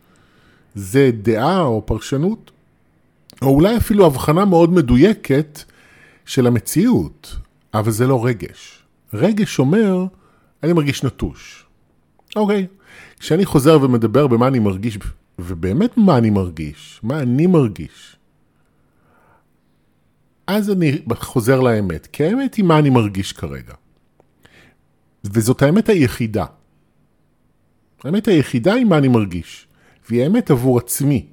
זה 0.75 1.11
דעה 1.23 1.61
או 1.61 1.87
פרשנות, 1.87 2.50
או 3.43 3.49
אולי 3.49 3.76
אפילו 3.76 4.07
הבחנה 4.07 4.45
מאוד 4.45 4.73
מדויקת 4.73 5.62
של 6.26 6.47
המציאות, 6.47 7.37
אבל 7.75 7.90
זה 7.90 8.07
לא 8.07 8.26
רגש. 8.26 8.83
רגש 9.14 9.59
אומר, 9.59 10.07
אני 10.62 10.73
מרגיש 10.73 11.05
נטוש. 11.05 11.64
אוקיי, 12.37 12.66
כשאני 13.21 13.45
חוזר 13.45 13.78
ומדבר 13.83 14.26
במה 14.26 14.49
אני 14.49 14.59
מרגיש, 14.59 14.99
ובאמת 15.38 15.97
מה 15.97 16.19
אני 16.19 16.31
מרגיש, 16.31 17.00
מה 17.02 17.21
אני 17.21 17.47
מרגיש, 17.47 18.16
אז 20.47 20.71
אני 20.71 21.02
חוזר 21.14 21.61
לאמת, 21.61 22.07
כי 22.07 22.25
האמת 22.25 22.55
היא 22.55 22.64
מה 22.64 22.78
אני 22.78 22.90
מרגיש 22.90 23.33
כרגע. 23.33 23.75
וזאת 25.25 25.63
האמת 25.63 25.89
היחידה. 25.89 26.45
האמת 28.05 28.29
היחידה 28.29 28.75
היא 28.75 28.85
מה 28.85 28.99
אני 28.99 29.09
מרגיש, 29.09 29.67
והיא 30.09 30.23
האמת 30.23 30.51
עבור 30.51 30.79
עצמי. 30.79 31.27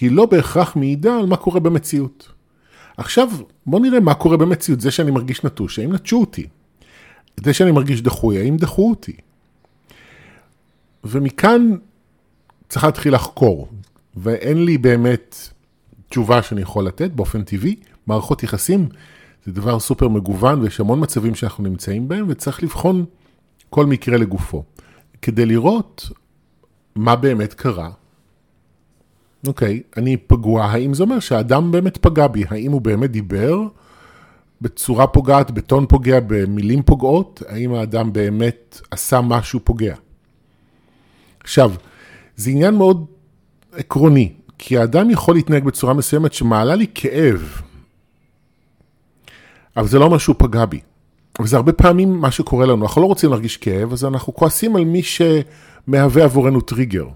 היא 0.00 0.10
לא 0.10 0.26
בהכרח 0.26 0.76
מעידה 0.76 1.18
על 1.18 1.26
מה 1.26 1.36
קורה 1.36 1.60
במציאות. 1.60 2.32
עכשיו, 2.96 3.28
בוא 3.66 3.80
נראה 3.80 4.00
מה 4.00 4.14
קורה 4.14 4.36
במציאות. 4.36 4.80
זה 4.80 4.90
שאני 4.90 5.10
מרגיש 5.10 5.44
נטוש, 5.44 5.78
האם 5.78 5.92
נטשו 5.92 6.20
אותי? 6.20 6.46
זה 7.44 7.52
שאני 7.52 7.70
מרגיש 7.70 8.02
דחוי, 8.02 8.38
האם 8.38 8.56
דחו 8.56 8.90
אותי? 8.90 9.16
ומכאן 11.04 11.76
צריך 12.68 12.84
להתחיל 12.84 13.14
לחקור, 13.14 13.68
ואין 14.16 14.64
לי 14.64 14.78
באמת 14.78 15.36
תשובה 16.08 16.42
שאני 16.42 16.60
יכול 16.62 16.86
לתת 16.86 17.10
באופן 17.10 17.42
טבעי. 17.42 17.76
מערכות 18.06 18.42
יחסים 18.42 18.88
זה 19.46 19.52
דבר 19.52 19.80
סופר 19.80 20.08
מגוון 20.08 20.60
ויש 20.62 20.80
המון 20.80 21.02
מצבים 21.02 21.34
שאנחנו 21.34 21.64
נמצאים 21.64 22.08
בהם 22.08 22.26
וצריך 22.28 22.62
לבחון 22.62 23.04
כל 23.70 23.86
מקרה 23.86 24.16
לגופו. 24.16 24.62
כדי 25.22 25.46
לראות 25.46 26.08
מה 26.96 27.16
באמת 27.16 27.54
קרה. 27.54 27.90
אוקיי, 29.46 29.82
אני 29.96 30.16
פגוע, 30.16 30.64
האם 30.64 30.94
זה 30.94 31.02
אומר 31.02 31.20
שהאדם 31.20 31.72
באמת 31.72 31.96
פגע 31.96 32.26
בי? 32.26 32.44
האם 32.48 32.72
הוא 32.72 32.80
באמת 32.80 33.10
דיבר 33.10 33.60
בצורה 34.60 35.06
פוגעת, 35.06 35.50
בטון 35.50 35.86
פוגע, 35.86 36.20
במילים 36.26 36.82
פוגעות? 36.82 37.42
האם 37.48 37.74
האדם 37.74 38.12
באמת 38.12 38.80
עשה 38.90 39.20
משהו 39.20 39.60
פוגע? 39.64 39.94
עכשיו, 41.40 41.72
זה 42.36 42.50
עניין 42.50 42.74
מאוד 42.74 43.06
עקרוני, 43.72 44.32
כי 44.58 44.78
האדם 44.78 45.10
יכול 45.10 45.34
להתנהג 45.34 45.64
בצורה 45.64 45.94
מסוימת 45.94 46.32
שמעלה 46.32 46.74
לי 46.74 46.86
כאב, 46.94 47.62
אבל 49.76 49.86
זה 49.86 49.98
לא 49.98 50.04
אומר 50.04 50.18
שהוא 50.18 50.36
פגע 50.38 50.64
בי. 50.64 50.80
וזה 51.40 51.56
הרבה 51.56 51.72
פעמים 51.72 52.20
מה 52.20 52.30
שקורה 52.30 52.66
לנו, 52.66 52.82
אנחנו 52.84 53.02
לא 53.02 53.06
רוצים 53.06 53.30
להרגיש 53.30 53.56
כאב, 53.56 53.92
אז 53.92 54.04
אנחנו 54.04 54.34
כועסים 54.34 54.76
על 54.76 54.84
מי 54.84 55.02
שמהווה 55.02 56.24
עבורנו 56.24 56.60
טריגר. 56.60 57.06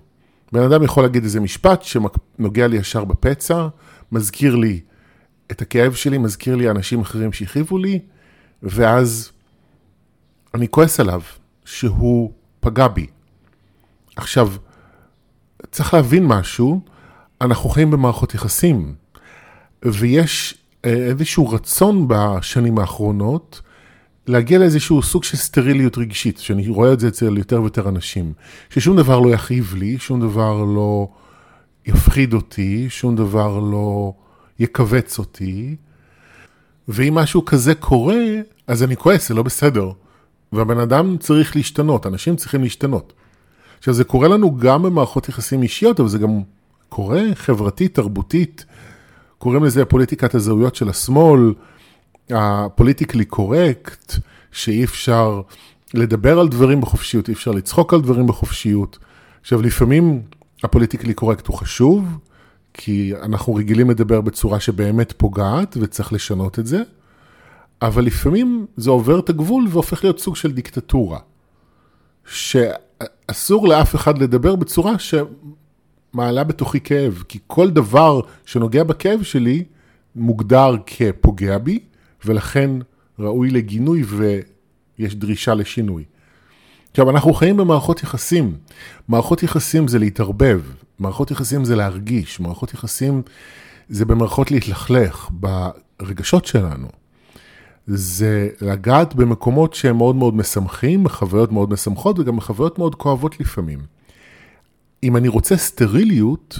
בן 0.53 0.63
אדם 0.63 0.83
יכול 0.83 1.03
להגיד 1.03 1.25
איזה 1.25 1.41
משפט 1.41 1.83
שנוגע 1.83 2.67
לי 2.67 2.77
ישר 2.77 3.05
בפצע, 3.05 3.69
מזכיר 4.13 4.57
לי 4.57 4.81
את 5.51 5.63
הכאב 5.63 5.95
שלי, 5.95 6.19
מזכיר 6.19 6.57
לי 6.57 6.71
אנשים 6.71 7.01
אחרים 7.01 7.33
שהכאיבו 7.33 7.79
לי, 7.79 8.01
ואז 8.63 9.33
אני 10.55 10.69
כועס 10.69 11.01
עליו 11.01 11.21
שהוא 11.65 12.33
פגע 12.61 12.89
בי. 12.89 13.07
עכשיו, 14.17 14.53
צריך 15.71 15.95
להבין 15.95 16.27
משהו, 16.27 16.81
אנחנו 17.41 17.71
חיים 17.71 17.91
במערכות 17.91 18.35
יחסים, 18.35 18.95
ויש 19.85 20.59
איזשהו 20.89 21.49
רצון 21.49 22.05
בשנים 22.09 22.79
האחרונות 22.79 23.61
להגיע 24.27 24.59
לאיזשהו 24.59 25.03
סוג 25.03 25.25
של 25.25 25.37
סטריליות 25.37 25.99
רגשית, 25.99 26.39
שאני 26.39 26.69
רואה 26.69 26.93
את 26.93 27.01
זה 27.01 27.09
אצל 27.09 27.39
יותר 27.39 27.61
ויותר 27.61 27.89
אנשים, 27.89 28.33
ששום 28.71 28.97
דבר 28.97 29.21
לא 29.21 29.29
יכאיב 29.29 29.75
לי, 29.79 29.99
שום 29.99 30.21
דבר 30.21 30.65
לא 30.65 31.09
יפחיד 31.87 32.35
אותי, 32.35 32.87
שום 32.91 33.17
דבר 33.17 33.59
לא 33.59 34.13
יכווץ 34.59 35.19
אותי, 35.19 35.77
ואם 36.89 37.15
משהו 37.15 37.45
כזה 37.45 37.75
קורה, 37.75 38.17
אז 38.67 38.83
אני 38.83 38.97
כועס, 38.97 39.29
זה 39.29 39.35
לא 39.35 39.43
בסדר. 39.43 39.91
והבן 40.53 40.79
אדם 40.79 41.17
צריך 41.19 41.57
להשתנות, 41.57 42.07
אנשים 42.07 42.37
צריכים 42.37 42.63
להשתנות. 42.63 43.13
עכשיו, 43.79 43.95
זה 43.95 44.05
קורה 44.05 44.29
לנו 44.29 44.57
גם 44.57 44.83
במערכות 44.83 45.29
יחסים 45.29 45.63
אישיות, 45.63 46.01
אבל 46.01 46.09
זה 46.09 46.19
גם 46.19 46.41
קורה 46.89 47.23
חברתית, 47.35 47.95
תרבותית. 47.95 48.65
קוראים 49.39 49.65
לזה 49.65 49.85
פוליטיקת 49.85 50.35
הזהויות 50.35 50.75
של 50.75 50.89
השמאל, 50.89 51.55
הפוליטיקלי 52.31 53.25
קורקט, 53.25 54.15
שאי 54.53 54.85
אפשר 54.85 55.41
לדבר 55.95 56.39
על 56.39 56.49
דברים 56.49 56.81
בחופשיות, 56.81 57.29
אי 57.29 57.35
אפשר 57.35 57.51
לצחוק 57.51 57.95
על 57.95 58.01
דברים 58.01 58.27
בחופשיות. 58.27 58.99
עכשיו, 59.41 59.63
לפעמים 59.63 60.23
הפוליטיקלי 60.65 61.15
קורקט 61.15 61.47
הוא 61.47 61.57
חשוב, 61.57 62.19
כי 62.75 63.13
אנחנו 63.23 63.55
רגילים 63.55 63.91
לדבר 63.91 64.21
בצורה 64.21 64.61
שבאמת 64.61 65.13
פוגעת 65.17 65.77
וצריך 65.81 66.13
לשנות 66.13 66.59
את 66.59 66.67
זה, 66.67 66.83
אבל 67.83 68.05
לפעמים 68.05 68.67
זה 68.77 68.91
עובר 68.91 69.19
את 69.19 69.29
הגבול 69.29 69.67
והופך 69.71 70.05
להיות 70.05 70.21
סוג 70.21 70.37
של 70.37 70.53
דיקטטורה. 70.53 71.19
שאסור 72.27 73.69
לאף 73.69 73.95
אחד 73.95 74.19
לדבר 74.19 74.57
בצורה 74.57 74.99
שמעלה 76.13 76.45
בתוכי 76.45 76.81
כאב, 76.81 77.25
כי 77.29 77.39
כל 77.47 77.71
דבר 77.71 78.21
שנוגע 78.47 78.85
בכאב 78.85 79.23
שלי 79.23 79.65
מוגדר 80.17 80.77
כפוגע 80.87 81.59
בי, 81.59 81.79
ולכן 82.25 82.71
ראוי 83.19 83.51
לגינוי 83.51 84.03
ויש 84.99 85.15
דרישה 85.15 85.55
לשינוי. 85.55 86.05
עכשיו, 86.91 87.11
אנחנו 87.11 87.35
חיים 87.35 87.57
במערכות 87.57 88.03
יחסים. 88.03 88.55
מערכות 89.09 89.43
יחסים 89.43 89.89
זה 89.89 89.99
להתערבב, 89.99 90.61
מערכות 90.99 91.31
יחסים 91.31 91.65
זה 91.65 91.77
להרגיש, 91.77 92.41
מערכות 92.41 92.75
יחסים 92.75 93.23
זה 93.89 94.05
במערכות 94.05 94.51
להתלכלך 94.51 95.31
ברגשות 95.31 96.45
שלנו. 96.45 96.89
זה 97.87 98.49
לגעת 98.61 99.15
במקומות 99.15 99.75
שהם 99.75 99.97
מאוד 99.97 100.17
מאוד 100.17 100.35
משמחים, 100.35 101.05
בחוויות 101.05 101.53
מאוד 101.53 101.71
משמחות 101.71 102.19
וגם 102.19 102.37
בחוויות 102.37 102.79
מאוד 102.79 102.95
כואבות 102.95 103.41
לפעמים. 103.41 103.98
אם 105.03 105.17
אני 105.17 105.29
רוצה 105.29 105.57
סטריליות, 105.57 106.59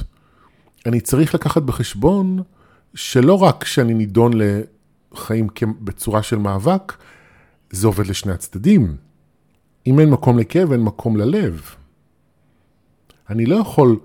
אני 0.87 1.01
צריך 1.01 1.35
לקחת 1.35 1.63
בחשבון 1.63 2.43
שלא 2.95 3.43
רק 3.43 3.65
שאני 3.65 3.95
נידון 3.95 4.33
לחיים 5.13 5.47
בצורה 5.81 6.23
של 6.23 6.37
מאבק, 6.37 6.93
זה 7.71 7.87
עובד 7.87 8.07
לשני 8.07 8.33
הצדדים. 8.33 8.97
אם 9.87 10.01
אין 10.01 10.11
מקום 10.11 10.39
לכאב, 10.39 10.73
אין 10.73 10.81
מקום 10.81 11.17
ללב. 11.17 11.63
אני 13.31 13.47
לא 13.47 13.57
יכול 13.57 13.99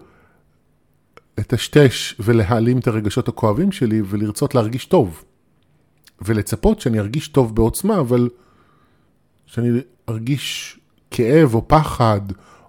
לטשטש 1.37 2.15
ולהעלים 2.19 2.79
את 2.79 2.87
הרגשות 2.87 3.27
הכואבים 3.27 3.71
שלי 3.71 4.01
ולרצות 4.05 4.55
להרגיש 4.55 4.85
טוב. 4.85 5.23
ולצפות 6.21 6.81
שאני 6.81 6.99
ארגיש 6.99 7.27
טוב 7.27 7.55
בעוצמה, 7.55 7.99
אבל 7.99 8.29
שאני 9.45 9.69
ארגיש 10.09 10.79
כאב 11.11 11.55
או 11.55 11.67
פחד 11.67 12.21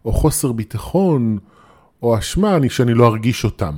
או 0.05 0.13
חוסר 0.13 0.53
ביטחון 0.53 1.39
או 2.05 2.19
אשמה, 2.19 2.57
שאני 2.69 2.95
לא 2.95 3.07
ארגיש 3.07 3.45
אותם. 3.45 3.75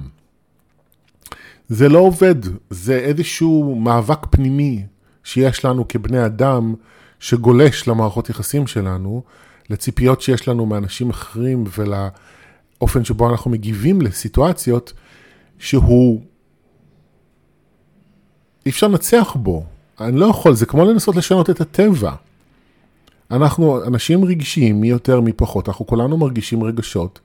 זה 1.69 1.89
לא 1.89 1.99
עובד, 1.99 2.35
זה 2.71 2.99
איזשהו 2.99 3.75
מאבק 3.75 4.27
פנימי 4.31 4.87
שיש 5.25 5.65
לנו 5.65 5.89
כבני 5.89 6.27
אדם 6.27 6.75
שגולש 7.21 7.89
למערכות 7.89 8.31
יחסים 8.31 8.67
שלנו, 8.67 9.23
לציפיות 9.71 10.21
שיש 10.21 10.49
לנו 10.49 10.67
מאנשים 10.67 11.11
אחרים 11.11 11.65
ולאופן 11.79 13.05
שבו 13.05 13.31
אנחנו 13.31 13.51
מגיבים 13.51 14.01
לסיטואציות 14.01 14.93
שהוא 15.59 16.21
אי 18.67 18.71
אפשר 18.71 18.89
לנצח 18.89 19.37
בו. 19.37 19.65
אני 20.01 20.19
לא 20.19 20.27
יכול, 20.27 20.55
זה 20.55 20.67
כמו 20.67 20.85
לנסות 20.85 21.17
לשנות 21.17 21.51
את 21.51 21.61
הטבע. 21.61 22.13
אנחנו 23.31 23.85
אנשים 23.85 24.25
רגשיים, 24.25 24.81
מי 24.81 24.89
יותר 24.89 25.21
מי 25.21 25.33
פחות, 25.33 25.69
אנחנו 25.69 25.87
כולנו 25.87 26.17
מרגישים 26.17 26.65
רגשות, 26.65 27.21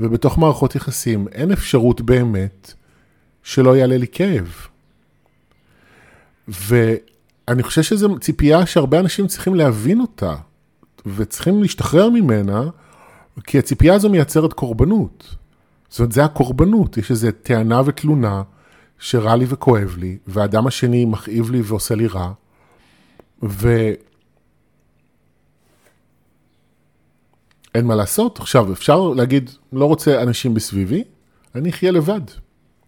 ובתוך 0.00 0.38
מערכות 0.38 0.74
יחסים 0.74 1.28
אין 1.32 1.52
אפשרות 1.52 2.00
באמת 2.00 2.72
שלא 3.42 3.76
יעלה 3.76 3.96
לי 3.96 4.06
כאב. 4.12 4.54
ואני 6.48 7.62
חושב 7.62 7.82
שזו 7.82 8.18
ציפייה 8.18 8.66
שהרבה 8.66 9.00
אנשים 9.00 9.26
צריכים 9.26 9.54
להבין 9.54 10.00
אותה, 10.00 10.34
וצריכים 11.06 11.62
להשתחרר 11.62 12.10
ממנה, 12.10 12.62
כי 13.44 13.58
הציפייה 13.58 13.94
הזו 13.94 14.10
מייצרת 14.10 14.52
קורבנות. 14.52 15.36
זאת 15.88 15.98
אומרת, 15.98 16.12
זה 16.12 16.24
הקורבנות, 16.24 16.96
יש 16.96 17.10
איזו 17.10 17.28
טענה 17.42 17.82
ותלונה 17.86 18.42
שרע 18.98 19.36
לי 19.36 19.44
וכואב 19.48 19.94
לי, 19.98 20.18
והאדם 20.26 20.66
השני 20.66 21.04
מכאיב 21.04 21.50
לי 21.50 21.62
ועושה 21.64 21.94
לי 21.94 22.06
רע, 22.06 22.32
ו... 23.42 23.92
אין 27.76 27.86
מה 27.86 27.94
לעשות. 27.94 28.38
עכשיו, 28.38 28.72
אפשר 28.72 29.00
להגיד, 29.00 29.50
לא 29.72 29.84
רוצה 29.84 30.22
אנשים 30.22 30.54
בסביבי, 30.54 31.04
אני 31.54 31.70
אחיה 31.70 31.90
לבד. 31.90 32.20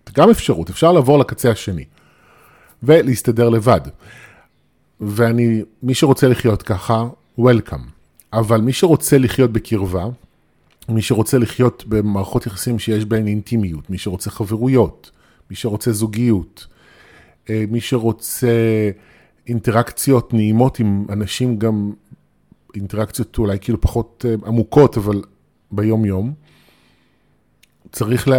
זה 0.07 0.13
גם 0.15 0.31
אפשרות, 0.31 0.71
אפשר 0.71 0.93
לעבור 0.93 1.19
לקצה 1.19 1.51
השני 1.51 1.85
ולהסתדר 2.83 3.49
לבד. 3.49 3.81
ואני, 5.01 5.63
מי 5.83 5.95
שרוצה 5.95 6.29
לחיות 6.29 6.63
ככה, 6.63 7.05
Welcome. 7.39 7.99
אבל 8.33 8.61
מי 8.61 8.73
שרוצה 8.73 9.19
לחיות 9.19 9.53
בקרבה, 9.53 10.07
מי 10.89 11.03
שרוצה 11.03 11.39
לחיות 11.39 11.85
במערכות 11.89 12.47
יחסים 12.47 12.79
שיש 12.79 13.05
בהן 13.05 13.27
אינטימיות, 13.27 13.91
מי 13.91 13.99
שרוצה 13.99 14.31
חברויות, 14.31 15.11
מי 15.51 15.57
שרוצה 15.57 15.93
זוגיות, 15.93 16.67
אה, 17.51 17.65
מי 17.71 17.81
שרוצה 17.81 18.49
אינטראקציות 19.47 20.35
נעימות 20.35 20.81
עם 20.81 21.05
אנשים, 21.09 21.59
גם 21.59 21.93
אינטראקציות 22.75 23.39
אולי 23.39 23.59
כאילו 23.61 23.81
פחות 23.81 24.25
אה, 24.29 24.35
עמוקות, 24.47 24.97
אבל 24.97 25.23
ביום-יום, 25.71 26.33
צריך 27.93 28.29
לה, 28.29 28.39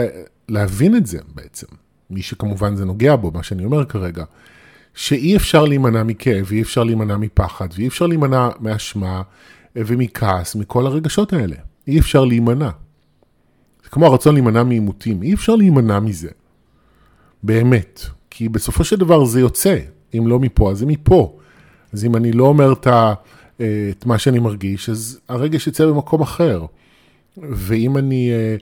להבין 0.50 0.96
את 0.96 1.06
זה 1.06 1.20
בעצם. 1.36 1.68
מי 2.10 2.22
שכמובן 2.22 2.76
זה 2.76 2.86
נוגע 2.86 3.16
בו, 3.16 3.32
מה 3.32 3.44
שאני 3.44 3.66
אומר 3.66 3.86
כרגע, 3.86 4.24
שאי 4.94 5.36
אפשר 5.36 5.66
להימנע 5.66 6.04
מכאב, 6.04 6.46
ואי 6.50 6.62
אפשר 6.62 6.84
להימנע 6.84 7.18
מפחד, 7.18 7.68
ואי 7.76 7.88
אפשר 7.88 8.08
להימנע 8.08 8.50
מאשמה 8.60 9.22
אה, 9.78 9.82
ומכעס, 9.86 10.56
מכל 10.56 10.86
הרגשות 10.86 11.34
האלה. 11.34 11.56
אי 11.88 12.00
אפשר 12.00 12.26
להימנע. 12.26 12.70
זה 13.84 13.90
כמו 13.90 14.06
הרצון 14.06 14.34
להימנע 14.34 14.64
מעימותים, 14.64 15.24
אי 15.24 15.34
אפשר 15.34 15.56
להימנע 15.56 16.00
מזה. 16.00 16.30
באמת. 17.44 18.02
כי 18.30 18.50
בסופו 18.50 18.84
של 18.84 18.96
דבר 18.96 19.26
זה 19.26 19.40
יוצא, 19.40 19.78
אם 20.18 20.28
לא 20.28 20.40
מפה, 20.40 20.72
אז 20.72 20.78
זה 20.78 20.86
מפה. 20.86 21.38
אז 21.94 22.06
אם 22.06 22.16
אני 22.16 22.32
לא 22.32 22.44
אומר 22.44 22.74
את, 22.74 22.88
ה, 22.88 23.14
את 23.62 24.06
מה 24.06 24.18
שאני 24.18 24.40
מרגיש, 24.40 24.90
אז 24.90 25.20
הרגש 25.30 25.68
יצא 25.68 25.86
במקום 25.86 26.22
אחר. 26.22 26.66
ואם 27.38 27.98
אני 27.98 28.32
אה, 28.32 28.56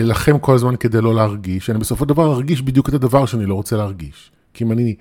אלחם 0.00 0.38
כל 0.38 0.54
הזמן 0.54 0.76
כדי 0.76 1.00
לא 1.00 1.14
להרגיש, 1.14 1.70
אני 1.70 1.78
בסופו 1.78 2.04
של 2.04 2.08
דבר 2.08 2.32
ארגיש 2.32 2.62
בדיוק 2.62 2.88
את 2.88 2.94
הדבר 2.94 3.26
שאני 3.26 3.46
לא 3.46 3.54
רוצה 3.54 3.76
להרגיש. 3.76 4.30
כי 4.54 4.64
אם 4.64 4.72
אני 4.72 4.94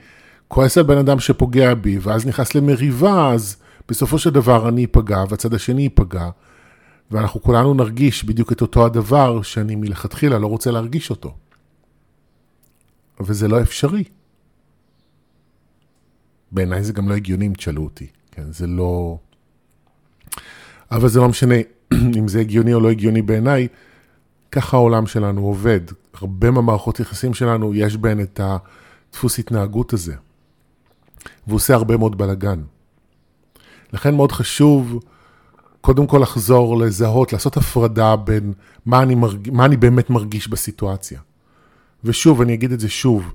כועס 0.48 0.78
על 0.78 0.84
בן 0.84 0.98
אדם 0.98 1.20
שפוגע 1.20 1.74
בי, 1.74 1.98
ואז 2.02 2.28
נכנס 2.28 2.56
למריבה, 2.56 3.32
אז 3.34 3.58
בסופו 3.90 4.20
של 4.20 4.30
דבר 4.30 4.70
אני 4.70 4.86
אפגע, 4.86 5.24
והצד 5.30 5.54
השני 5.54 5.82
ייפגע, 5.82 6.30
ואנחנו 7.12 7.42
כולנו 7.42 7.74
נרגיש 7.74 8.24
בדיוק 8.24 8.52
את 8.52 8.62
אותו 8.62 8.86
הדבר 8.86 9.42
שאני 9.42 9.76
מלכתחילה 9.76 10.40
לא 10.40 10.48
רוצה 10.48 10.72
להרגיש 10.72 11.10
אותו. 11.10 11.36
וזה 13.20 13.48
לא 13.48 13.62
אפשרי. 13.62 14.04
בעיניי 16.52 16.84
זה 16.84 16.94
גם 16.94 17.10
לא 17.10 17.16
הגיוני 17.16 17.48
אם 17.48 17.54
תשאלו 17.54 17.84
אותי, 17.84 18.08
כן? 18.36 18.52
זה 18.52 18.68
לא... 18.68 19.18
אבל 20.92 21.08
זה 21.08 21.20
לא 21.20 21.30
משנה 21.30 21.56
אם 22.20 22.28
זה 22.28 22.40
הגיוני 22.40 22.74
או 22.74 22.80
לא 22.80 22.92
הגיוני 22.92 23.22
בעיניי, 23.22 23.68
ככה 24.52 24.78
העולם 24.78 25.08
שלנו 25.08 25.42
עובד. 25.42 25.82
הרבה 26.14 26.52
מהמערכות 26.52 27.00
יחסים 27.00 27.34
שלנו, 27.34 27.74
יש 27.74 27.98
בהן 27.98 28.22
את 28.22 28.40
הדפוס 28.44 29.40
התנהגות 29.40 29.94
הזה. 29.94 30.16
והוא 31.48 31.56
עושה 31.56 31.74
הרבה 31.74 31.98
מאוד 31.98 32.18
בלאגן. 32.18 32.62
לכן 33.94 34.16
מאוד 34.16 34.32
חשוב 34.32 35.00
קודם 35.82 36.08
כל 36.08 36.18
לחזור 36.18 36.78
לזהות, 36.78 37.34
לעשות 37.34 37.58
הפרדה 37.58 38.16
בין 38.16 38.54
מה 38.86 39.04
אני, 39.04 39.16
מרג... 39.16 39.50
מה 39.52 39.66
אני 39.66 39.78
באמת 39.78 40.10
מרגיש 40.10 40.48
בסיטואציה. 40.48 41.20
ושוב, 42.04 42.42
אני 42.42 42.54
אגיד 42.54 42.72
את 42.72 42.80
זה 42.80 42.90
שוב, 42.90 43.34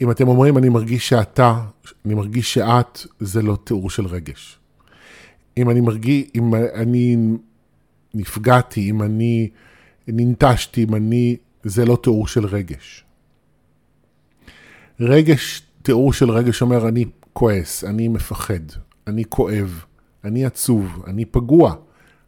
אם 0.00 0.10
אתם 0.10 0.28
אומרים 0.28 0.58
אני 0.58 0.68
מרגיש 0.68 1.08
שאתה, 1.08 1.64
אני 2.04 2.14
מרגיש 2.14 2.54
שאת, 2.54 2.98
זה 3.20 3.42
לא 3.42 3.58
תיאור 3.64 3.90
של 3.90 4.06
רגש. 4.06 4.58
אם 5.56 5.70
אני 5.70 5.80
מרגיש, 5.80 6.26
אם 6.34 6.54
אני 6.54 7.16
נפגעתי, 8.14 8.90
אם 8.90 9.02
אני 9.02 9.48
ננטשתי, 10.08 10.84
אם 10.84 10.94
אני, 10.94 11.36
זה 11.64 11.84
לא 11.84 11.98
תיאור 12.02 12.28
של 12.28 12.46
רגש. 12.46 13.04
רגש, 15.00 15.62
תיאור 15.82 16.12
של 16.12 16.30
רגש 16.30 16.62
אומר 16.62 16.88
אני 16.88 17.04
כועס, 17.32 17.84
אני 17.84 18.08
מפחד, 18.08 18.60
אני 19.06 19.24
כואב, 19.28 19.84
אני 20.24 20.44
עצוב, 20.44 21.02
אני 21.06 21.24
פגוע, 21.24 21.74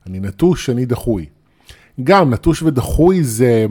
אני 0.07 0.21
נטוש, 0.21 0.71
אני 0.71 0.87
דחוי. 0.87 1.27
גם 2.05 2.33
נטוש 2.33 2.63
ודחוי 2.63 3.25
זה, 3.25 3.67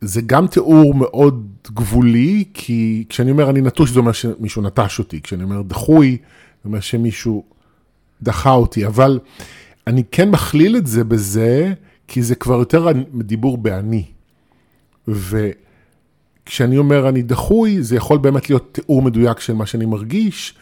זה 0.00 0.20
גם 0.26 0.46
תיאור 0.46 0.94
מאוד 0.94 1.46
גבולי, 1.66 2.44
כי 2.54 3.04
כשאני 3.08 3.30
אומר 3.30 3.50
אני 3.50 3.60
נטוש 3.60 3.90
זה 3.90 3.98
אומר 3.98 4.12
שמישהו 4.12 4.62
נטש 4.62 4.98
אותי, 4.98 5.20
כשאני 5.20 5.42
אומר 5.44 5.62
דחוי 5.62 6.18
זה 6.62 6.68
אומר 6.68 6.80
שמישהו 6.80 7.44
דחה 8.22 8.50
אותי, 8.50 8.86
אבל 8.86 9.18
אני 9.86 10.02
כן 10.10 10.30
מכליל 10.30 10.76
את 10.76 10.86
זה 10.86 11.04
בזה, 11.04 11.72
כי 12.08 12.22
זה 12.22 12.34
כבר 12.34 12.58
יותר 12.58 12.86
דיבור 13.14 13.58
באני. 13.58 14.04
וכשאני 15.08 16.78
אומר 16.78 17.08
אני 17.08 17.22
דחוי, 17.22 17.82
זה 17.82 17.96
יכול 17.96 18.18
באמת 18.18 18.50
להיות 18.50 18.68
תיאור 18.72 19.02
מדויק 19.02 19.40
של 19.40 19.52
מה 19.52 19.66
שאני 19.66 19.86
מרגיש, 19.86 20.54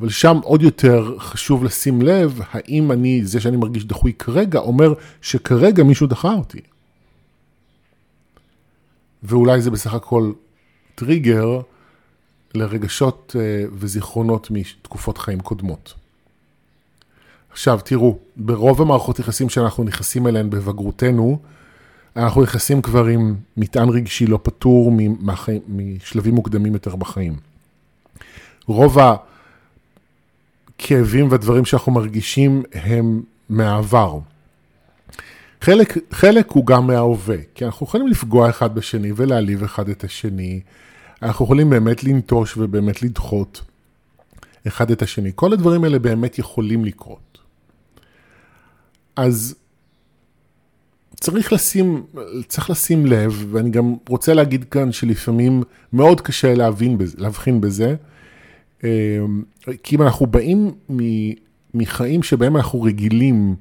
אבל 0.00 0.08
שם 0.08 0.38
עוד 0.42 0.62
יותר 0.62 1.18
חשוב 1.18 1.64
לשים 1.64 2.02
לב, 2.02 2.40
האם 2.50 2.92
אני, 2.92 3.24
זה 3.24 3.40
שאני 3.40 3.56
מרגיש 3.56 3.84
דחוי 3.84 4.12
כרגע, 4.12 4.58
אומר 4.58 4.94
שכרגע 5.22 5.82
מישהו 5.82 6.06
דחה 6.06 6.32
אותי. 6.32 6.60
ואולי 9.22 9.60
זה 9.60 9.70
בסך 9.70 9.94
הכל 9.94 10.32
טריגר 10.94 11.60
לרגשות 12.54 13.36
אה, 13.38 13.64
וזיכרונות 13.72 14.50
מתקופות 14.50 15.18
חיים 15.18 15.40
קודמות. 15.40 15.94
עכשיו, 17.50 17.80
תראו, 17.84 18.18
ברוב 18.36 18.82
המערכות 18.82 19.18
יחסים 19.18 19.48
שאנחנו 19.48 19.84
נכנסים 19.84 20.26
אליהן 20.26 20.50
בבגרותנו, 20.50 21.38
אנחנו 22.16 22.42
נכנסים 22.42 22.82
כבר 22.82 23.06
עם 23.06 23.36
מטען 23.56 23.88
רגשי 23.88 24.26
לא 24.26 24.38
פתור 24.42 24.92
משלבים 25.68 26.34
מוקדמים 26.34 26.72
יותר 26.72 26.96
בחיים. 26.96 27.36
רוב 28.66 28.98
הכאבים 30.78 31.30
והדברים 31.30 31.64
שאנחנו 31.64 31.92
מרגישים 31.92 32.62
הם 32.72 33.22
מהעבר. 33.48 34.18
חלק, 35.60 35.98
חלק 36.14 36.50
הוא 36.50 36.66
גם 36.66 36.86
מההווה, 36.86 37.36
כי 37.54 37.64
אנחנו 37.64 37.86
יכולים 37.86 38.08
לפגוע 38.08 38.50
אחד 38.50 38.74
בשני 38.74 39.12
ולהעליב 39.16 39.62
אחד 39.62 39.88
את 39.88 40.04
השני. 40.04 40.60
אנחנו 41.22 41.44
יכולים 41.44 41.70
באמת 41.70 42.04
לנטוש 42.04 42.56
ובאמת 42.56 43.02
לדחות 43.02 43.62
אחד 44.66 44.90
את 44.90 45.02
השני. 45.02 45.32
כל 45.34 45.52
הדברים 45.52 45.84
האלה 45.84 45.98
באמת 45.98 46.38
יכולים 46.38 46.84
לקרות. 46.84 47.38
אז 49.16 49.54
צריך 51.20 51.52
לשים, 51.52 52.06
צריך 52.48 52.70
לשים 52.70 53.06
לב, 53.06 53.46
ואני 53.50 53.70
גם 53.70 53.94
רוצה 54.08 54.34
להגיד 54.34 54.64
כאן 54.64 54.92
שלפעמים 54.92 55.62
מאוד 55.92 56.20
קשה 56.20 56.54
להבין 56.54 56.98
להבחין 57.18 57.60
בזה, 57.60 57.96
אמ, 58.84 58.88
כי 59.82 59.96
אם 59.96 60.02
אנחנו 60.02 60.26
באים 60.26 60.74
מחיים 61.74 62.22
שבהם 62.22 62.56
אנחנו 62.56 62.82
רגילים, 62.82 63.56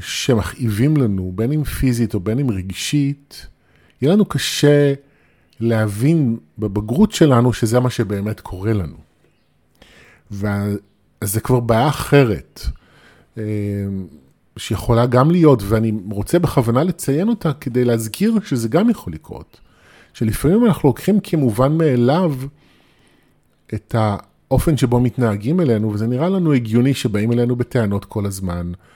שמכאיבים 0.00 0.96
לנו, 0.96 1.32
בין 1.34 1.52
אם 1.52 1.64
פיזית 1.64 2.14
או 2.14 2.20
בין 2.20 2.38
אם 2.38 2.50
רגשית, 2.50 3.46
יהיה 4.02 4.12
לנו 4.12 4.24
קשה 4.24 4.94
להבין 5.60 6.36
בבגרות 6.58 7.12
שלנו 7.12 7.52
שזה 7.52 7.80
מה 7.80 7.90
שבאמת 7.90 8.40
קורה 8.40 8.72
לנו. 8.72 8.96
ואז 10.30 10.78
זה 11.24 11.40
כבר 11.40 11.60
בעיה 11.60 11.88
אחרת. 11.88 12.60
אמ, 13.36 13.42
שיכולה 14.56 15.06
גם 15.06 15.30
להיות, 15.30 15.62
ואני 15.62 15.92
רוצה 16.10 16.38
בכוונה 16.38 16.84
לציין 16.84 17.28
אותה 17.28 17.52
כדי 17.52 17.84
להזכיר 17.84 18.34
שזה 18.44 18.68
גם 18.68 18.90
יכול 18.90 19.12
לקרות. 19.12 19.60
שלפעמים 20.14 20.66
אנחנו 20.66 20.88
לוקחים 20.88 21.20
כמובן 21.20 21.78
מאליו 21.78 22.34
את 23.74 23.94
האופן 23.98 24.76
שבו 24.76 25.00
מתנהגים 25.00 25.60
אלינו, 25.60 25.92
וזה 25.92 26.06
נראה 26.06 26.28
לנו 26.28 26.52
הגיוני 26.52 26.94
שבאים 26.94 27.32
אלינו 27.32 27.56
בטענות 27.56 28.04
כל 28.04 28.26
הזמן, 28.26 28.72
אה, 28.74 28.95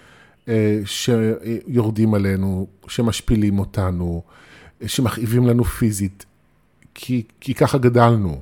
שיורדים 0.84 2.14
עלינו, 2.14 2.66
שמשפילים 2.88 3.58
אותנו, 3.58 4.22
שמכאיבים 4.86 5.46
לנו 5.46 5.64
פיזית, 5.64 6.24
כי, 6.94 7.22
כי 7.40 7.54
ככה 7.54 7.78
גדלנו. 7.78 8.40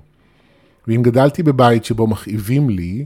ואם 0.88 1.02
גדלתי 1.02 1.42
בבית 1.42 1.84
שבו 1.84 2.06
מכאיבים 2.06 2.70
לי, 2.70 3.04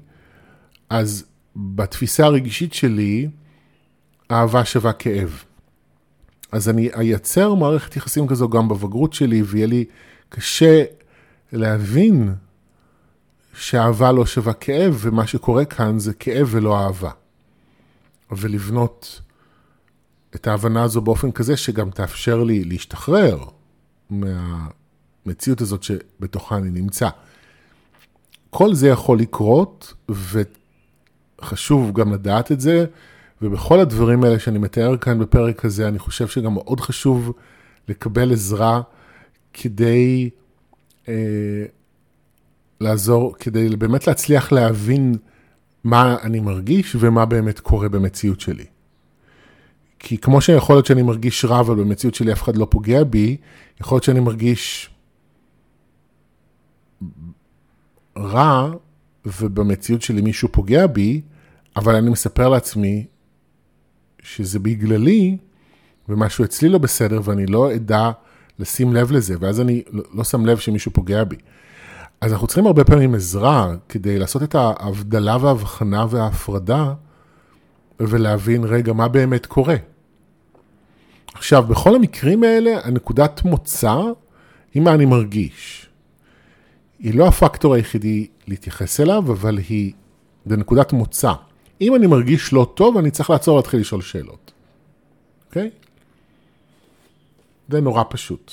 אז 0.90 1.24
בתפיסה 1.56 2.24
הרגשית 2.24 2.74
שלי, 2.74 3.28
אהבה 4.30 4.64
שווה 4.64 4.92
כאב. 4.92 5.44
אז 6.52 6.68
אני 6.68 6.90
אייצר 6.94 7.54
מערכת 7.54 7.96
יחסים 7.96 8.26
כזו 8.26 8.48
גם 8.48 8.68
בבגרות 8.68 9.12
שלי, 9.12 9.42
ויהיה 9.42 9.66
לי 9.66 9.84
קשה 10.28 10.84
להבין 11.52 12.34
שאהבה 13.54 14.12
לא 14.12 14.26
שווה 14.26 14.52
כאב, 14.52 14.98
ומה 15.00 15.26
שקורה 15.26 15.64
כאן 15.64 15.98
זה 15.98 16.14
כאב 16.14 16.48
ולא 16.50 16.78
אהבה. 16.78 17.10
ולבנות 18.36 19.20
את 20.34 20.46
ההבנה 20.46 20.82
הזו 20.82 21.00
באופן 21.00 21.32
כזה 21.32 21.56
שגם 21.56 21.90
תאפשר 21.90 22.44
לי 22.44 22.64
להשתחרר 22.64 23.44
מה, 24.10 24.68
המציאות 25.26 25.60
הזאת 25.60 25.82
שבתוכה 25.82 26.56
אני 26.56 26.70
נמצא. 26.70 27.08
כל 28.50 28.74
זה 28.74 28.88
יכול 28.88 29.18
לקרות, 29.18 29.94
וחשוב 31.40 31.92
גם 31.92 32.12
לדעת 32.12 32.52
את 32.52 32.60
זה, 32.60 32.84
ובכל 33.42 33.80
הדברים 33.80 34.24
האלה 34.24 34.38
שאני 34.38 34.58
מתאר 34.58 34.96
כאן 34.96 35.18
בפרק 35.18 35.64
הזה, 35.64 35.88
אני 35.88 35.98
חושב 35.98 36.28
שגם 36.28 36.54
מאוד 36.54 36.80
חשוב 36.80 37.32
לקבל 37.88 38.32
עזרה 38.32 38.80
כדי 39.52 40.30
אה, 41.08 41.64
לעזור, 42.80 43.34
כדי 43.38 43.76
באמת 43.76 44.06
להצליח 44.06 44.52
להבין 44.52 45.14
מה 45.84 46.16
אני 46.22 46.40
מרגיש 46.40 46.96
ומה 47.00 47.24
באמת 47.24 47.60
קורה 47.60 47.88
במציאות 47.88 48.40
שלי. 48.40 48.64
כי 49.98 50.18
כמו 50.18 50.40
שיכול 50.40 50.76
להיות 50.76 50.86
שאני 50.86 51.02
מרגיש 51.02 51.44
רע, 51.44 51.60
אבל 51.60 51.74
במציאות 51.74 52.14
שלי 52.14 52.32
אף 52.32 52.42
אחד 52.42 52.56
לא 52.56 52.66
פוגע 52.70 53.04
בי, 53.04 53.36
יכול 53.80 53.96
להיות 53.96 54.04
שאני 54.04 54.20
מרגיש 54.20 54.90
רע, 58.16 58.70
ובמציאות 59.26 60.02
שלי 60.02 60.20
מישהו 60.20 60.48
פוגע 60.52 60.86
בי, 60.86 61.20
אבל 61.76 61.94
אני 61.94 62.10
מספר 62.10 62.48
לעצמי 62.48 63.06
שזה 64.22 64.58
בגללי, 64.58 65.36
ומשהו 66.08 66.44
אצלי 66.44 66.68
לא 66.68 66.78
בסדר, 66.78 67.20
ואני 67.24 67.46
לא 67.46 67.74
אדע 67.74 68.10
לשים 68.58 68.94
לב 68.94 69.12
לזה, 69.12 69.34
ואז 69.40 69.60
אני 69.60 69.82
לא, 69.90 70.02
לא 70.14 70.24
שם 70.24 70.46
לב 70.46 70.58
שמישהו 70.58 70.92
פוגע 70.92 71.24
בי. 71.24 71.36
אז 72.22 72.32
אנחנו 72.32 72.46
צריכים 72.46 72.66
הרבה 72.66 72.84
פעמים 72.84 73.14
עזרה 73.14 73.74
כדי 73.88 74.18
לעשות 74.18 74.42
את 74.42 74.54
ההבדלה 74.54 75.36
וההבחנה 75.40 76.06
וההפרדה, 76.10 76.94
ולהבין, 78.00 78.64
רגע, 78.64 78.92
מה 78.92 79.08
באמת 79.08 79.46
קורה. 79.46 79.76
עכשיו, 81.34 81.62
בכל 81.62 81.94
המקרים 81.94 82.42
האלה, 82.42 82.70
הנקודת 82.84 83.44
מוצא 83.44 84.00
היא 84.74 84.82
מה 84.82 84.94
אני 84.94 85.04
מרגיש. 85.04 85.88
היא 86.98 87.14
לא 87.14 87.28
הפקטור 87.28 87.74
היחידי 87.74 88.26
להתייחס 88.46 89.00
אליו, 89.00 89.32
אבל 89.32 89.58
היא 89.58 89.92
בנקודת 90.46 90.92
מוצא. 90.92 91.32
אם 91.80 91.94
אני 91.94 92.06
מרגיש 92.06 92.52
לא 92.52 92.72
טוב, 92.74 92.96
אני 92.96 93.10
צריך 93.10 93.30
לעצור 93.30 93.56
להתחיל 93.56 93.80
לשאול 93.80 94.02
שאלות. 94.02 94.52
אוקיי? 95.46 95.70
זה 97.68 97.80
נורא 97.80 98.02
פשוט. 98.10 98.52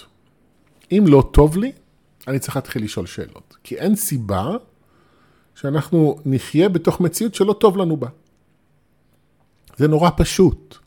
אם 0.92 1.04
לא 1.08 1.30
טוב 1.32 1.58
לי, 1.58 1.72
אני 2.28 2.40
צריך 2.40 2.56
להתחיל 2.56 2.84
לשאול 2.84 3.06
שאלות. 3.06 3.58
כי 3.64 3.76
אין 3.76 3.96
סיבה 3.96 4.56
שאנחנו 5.56 6.20
נחיה 6.26 6.70
בתוך 6.70 7.02
מציאות 7.02 7.36
שלא 7.36 7.54
טוב 7.54 7.78
לנו 7.78 7.98
בה. 7.98 8.08
זה 9.78 9.88
נורא 9.88 10.10
פשוט. 10.18 10.78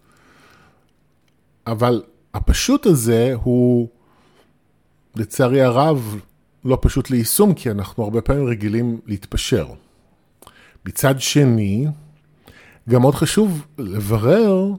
אבל 1.66 2.02
הפשוט 2.34 2.86
הזה 2.86 3.32
הוא, 3.42 3.88
לצערי 5.16 5.62
הרב, 5.62 6.20
לא 6.64 6.78
פשוט 6.82 7.10
ליישום, 7.10 7.54
כי 7.54 7.70
אנחנו 7.70 8.04
הרבה 8.04 8.20
פעמים 8.20 8.46
רגילים 8.46 9.00
להתפשר. 9.06 9.66
מצד 10.86 11.20
שני, 11.20 11.86
גם 12.88 13.00
מאוד 13.00 13.14
חשוב 13.14 13.66
לברר 13.78 14.72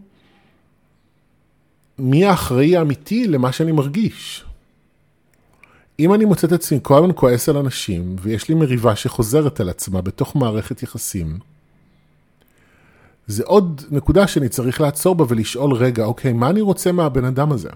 מי 1.99 2.25
האחראי 2.25 2.77
האמיתי 2.77 3.27
למה 3.27 3.51
שאני 3.51 3.71
מרגיש. 3.71 4.45
אם 5.99 6.13
אני 6.13 6.25
מוצא 6.25 6.47
את 6.47 6.51
עצמי 6.51 6.79
כל 6.82 6.97
הזמן 6.97 7.12
כועס 7.15 7.49
על 7.49 7.58
אנשים, 7.58 8.15
ויש 8.21 8.49
לי 8.49 8.56
מריבה 8.56 8.95
שחוזרת 8.95 9.60
על 9.60 9.69
עצמה 9.69 10.01
בתוך 10.01 10.36
מערכת 10.36 10.84
יחסים, 10.84 11.39
זה 13.27 13.43
עוד 13.45 13.82
נקודה 13.91 14.27
שאני 14.27 14.49
צריך 14.49 14.82
לעצור 14.82 15.15
בה 15.15 15.25
ולשאול, 15.27 15.73
רגע, 15.73 16.06
אוקיי, 16.06 16.34
מה 16.34 16.49
אני 16.49 16.62
רוצה 16.62 16.91
מהבן 16.91 17.25
אדם 17.25 17.51
הזה? 17.51 17.69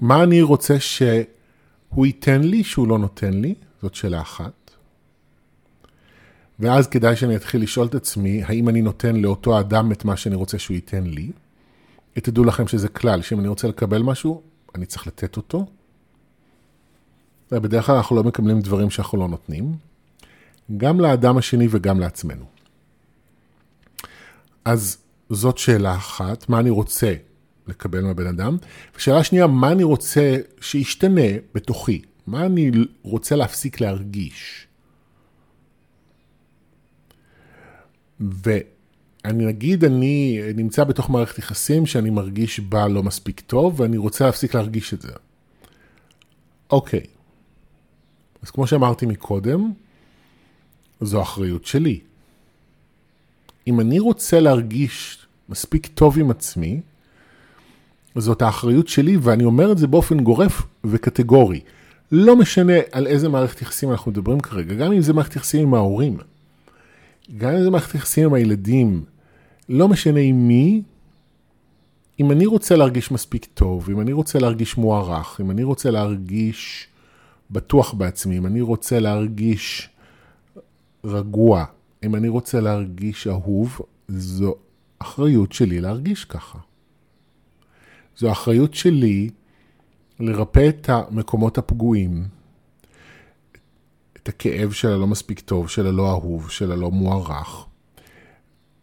מה 0.00 0.22
אני 0.22 0.42
רוצה 0.42 0.80
שהוא 0.80 2.06
ייתן 2.06 2.40
לי 2.40 2.64
שהוא 2.64 2.88
לא 2.88 2.98
נותן 2.98 3.34
לי? 3.34 3.54
זאת 3.82 3.94
שאלה 3.94 4.20
אחת. 4.20 4.70
ואז 6.58 6.86
כדאי 6.86 7.16
שאני 7.16 7.36
אתחיל 7.36 7.62
לשאול 7.62 7.86
את 7.86 7.94
עצמי, 7.94 8.42
האם 8.44 8.68
אני 8.68 8.82
נותן 8.82 9.16
לאותו 9.16 9.60
אדם 9.60 9.92
את 9.92 10.04
מה 10.04 10.16
שאני 10.16 10.34
רוצה 10.34 10.58
שהוא 10.58 10.74
ייתן 10.74 11.04
לי? 11.04 11.30
תדעו 12.12 12.44
לכם 12.44 12.68
שזה 12.68 12.88
כלל, 12.88 13.22
שאם 13.22 13.40
אני 13.40 13.48
רוצה 13.48 13.68
לקבל 13.68 14.02
משהו, 14.02 14.42
אני 14.74 14.86
צריך 14.86 15.06
לתת 15.06 15.36
אותו. 15.36 15.66
בדרך 17.60 17.86
כלל 17.86 17.94
אנחנו 17.94 18.16
לא 18.16 18.24
מקבלים 18.24 18.60
דברים 18.60 18.90
שאנחנו 18.90 19.18
לא 19.18 19.28
נותנים, 19.28 19.76
גם 20.76 21.00
לאדם 21.00 21.38
השני 21.38 21.68
וגם 21.70 22.00
לעצמנו. 22.00 22.44
אז 24.64 24.98
זאת 25.30 25.58
שאלה 25.58 25.94
אחת, 25.94 26.48
מה 26.48 26.60
אני 26.60 26.70
רוצה 26.70 27.14
לקבל 27.66 28.00
מהבן 28.00 28.26
אדם, 28.26 28.56
ושאלה 28.96 29.24
שנייה, 29.24 29.46
מה 29.46 29.72
אני 29.72 29.82
רוצה 29.82 30.36
שישתנה 30.60 31.30
בתוכי, 31.54 32.02
מה 32.26 32.46
אני 32.46 32.70
רוצה 33.02 33.36
להפסיק 33.36 33.80
להרגיש. 33.80 34.66
ואני 38.20 39.46
נגיד, 39.46 39.84
אני 39.84 40.40
נמצא 40.54 40.84
בתוך 40.84 41.10
מערכת 41.10 41.38
יחסים 41.38 41.86
שאני 41.86 42.10
מרגיש 42.10 42.60
בה 42.60 42.88
לא 42.88 43.02
מספיק 43.02 43.40
טוב, 43.40 43.80
ואני 43.80 43.96
רוצה 43.96 44.26
להפסיק 44.26 44.54
להרגיש 44.54 44.94
את 44.94 45.02
זה. 45.02 45.12
אוקיי, 46.70 47.04
אז 48.42 48.50
כמו 48.50 48.66
שאמרתי 48.66 49.06
מקודם, 49.06 49.72
זו 51.00 51.22
אחריות 51.22 51.66
שלי. 51.66 52.00
אם 53.66 53.80
אני 53.80 53.98
רוצה 53.98 54.40
להרגיש 54.40 55.18
מספיק 55.48 55.86
טוב 55.86 56.18
עם 56.18 56.30
עצמי, 56.30 56.80
זאת 58.16 58.42
האחריות 58.42 58.88
שלי, 58.88 59.16
ואני 59.16 59.44
אומר 59.44 59.72
את 59.72 59.78
זה 59.78 59.86
באופן 59.86 60.20
גורף 60.20 60.62
וקטגורי. 60.84 61.60
לא 62.12 62.36
משנה 62.36 62.72
על 62.92 63.06
איזה 63.06 63.28
מערכת 63.28 63.62
יחסים 63.62 63.90
אנחנו 63.90 64.10
מדברים 64.10 64.40
כרגע, 64.40 64.74
גם 64.74 64.92
אם 64.92 65.00
זה 65.00 65.12
מערכת 65.12 65.36
יחסים 65.36 65.62
עם 65.62 65.74
ההורים, 65.74 66.18
גם 67.38 67.50
אם 67.50 67.62
זה 67.62 67.70
מערכת 67.70 67.94
יחסים 67.94 68.24
עם 68.24 68.34
הילדים, 68.34 69.04
לא 69.68 69.88
משנה 69.88 70.20
עם 70.20 70.48
מי, 70.48 70.82
אם 72.20 72.30
אני 72.30 72.46
רוצה 72.46 72.76
להרגיש 72.76 73.10
מספיק 73.10 73.46
טוב, 73.54 73.90
אם 73.90 74.00
אני 74.00 74.12
רוצה 74.12 74.38
להרגיש 74.38 74.76
מוערך, 74.76 75.40
אם 75.40 75.50
אני 75.50 75.62
רוצה 75.62 75.90
להרגיש 75.90 76.88
בטוח 77.52 77.94
בעצמי, 77.94 78.38
אם 78.38 78.46
אני 78.46 78.60
רוצה 78.60 78.98
להרגיש 78.98 79.88
רגוע, 81.04 81.64
אם 82.04 82.14
אני 82.14 82.28
רוצה 82.28 82.60
להרגיש 82.60 83.26
אהוב, 83.26 83.80
זו 84.08 84.54
אחריות 84.98 85.52
שלי 85.52 85.80
להרגיש 85.80 86.24
ככה. 86.24 86.58
זו 88.16 88.32
אחריות 88.32 88.74
שלי 88.74 89.30
לרפא 90.20 90.68
את 90.68 90.88
המקומות 90.88 91.58
הפגועים, 91.58 92.24
את 94.16 94.28
הכאב 94.28 94.72
של 94.72 94.88
הלא 94.88 95.06
מספיק 95.06 95.40
טוב, 95.40 95.68
של 95.68 95.86
הלא 95.86 96.10
אהוב, 96.10 96.50
של 96.50 96.72
הלא 96.72 96.90
מוערך, 96.90 97.66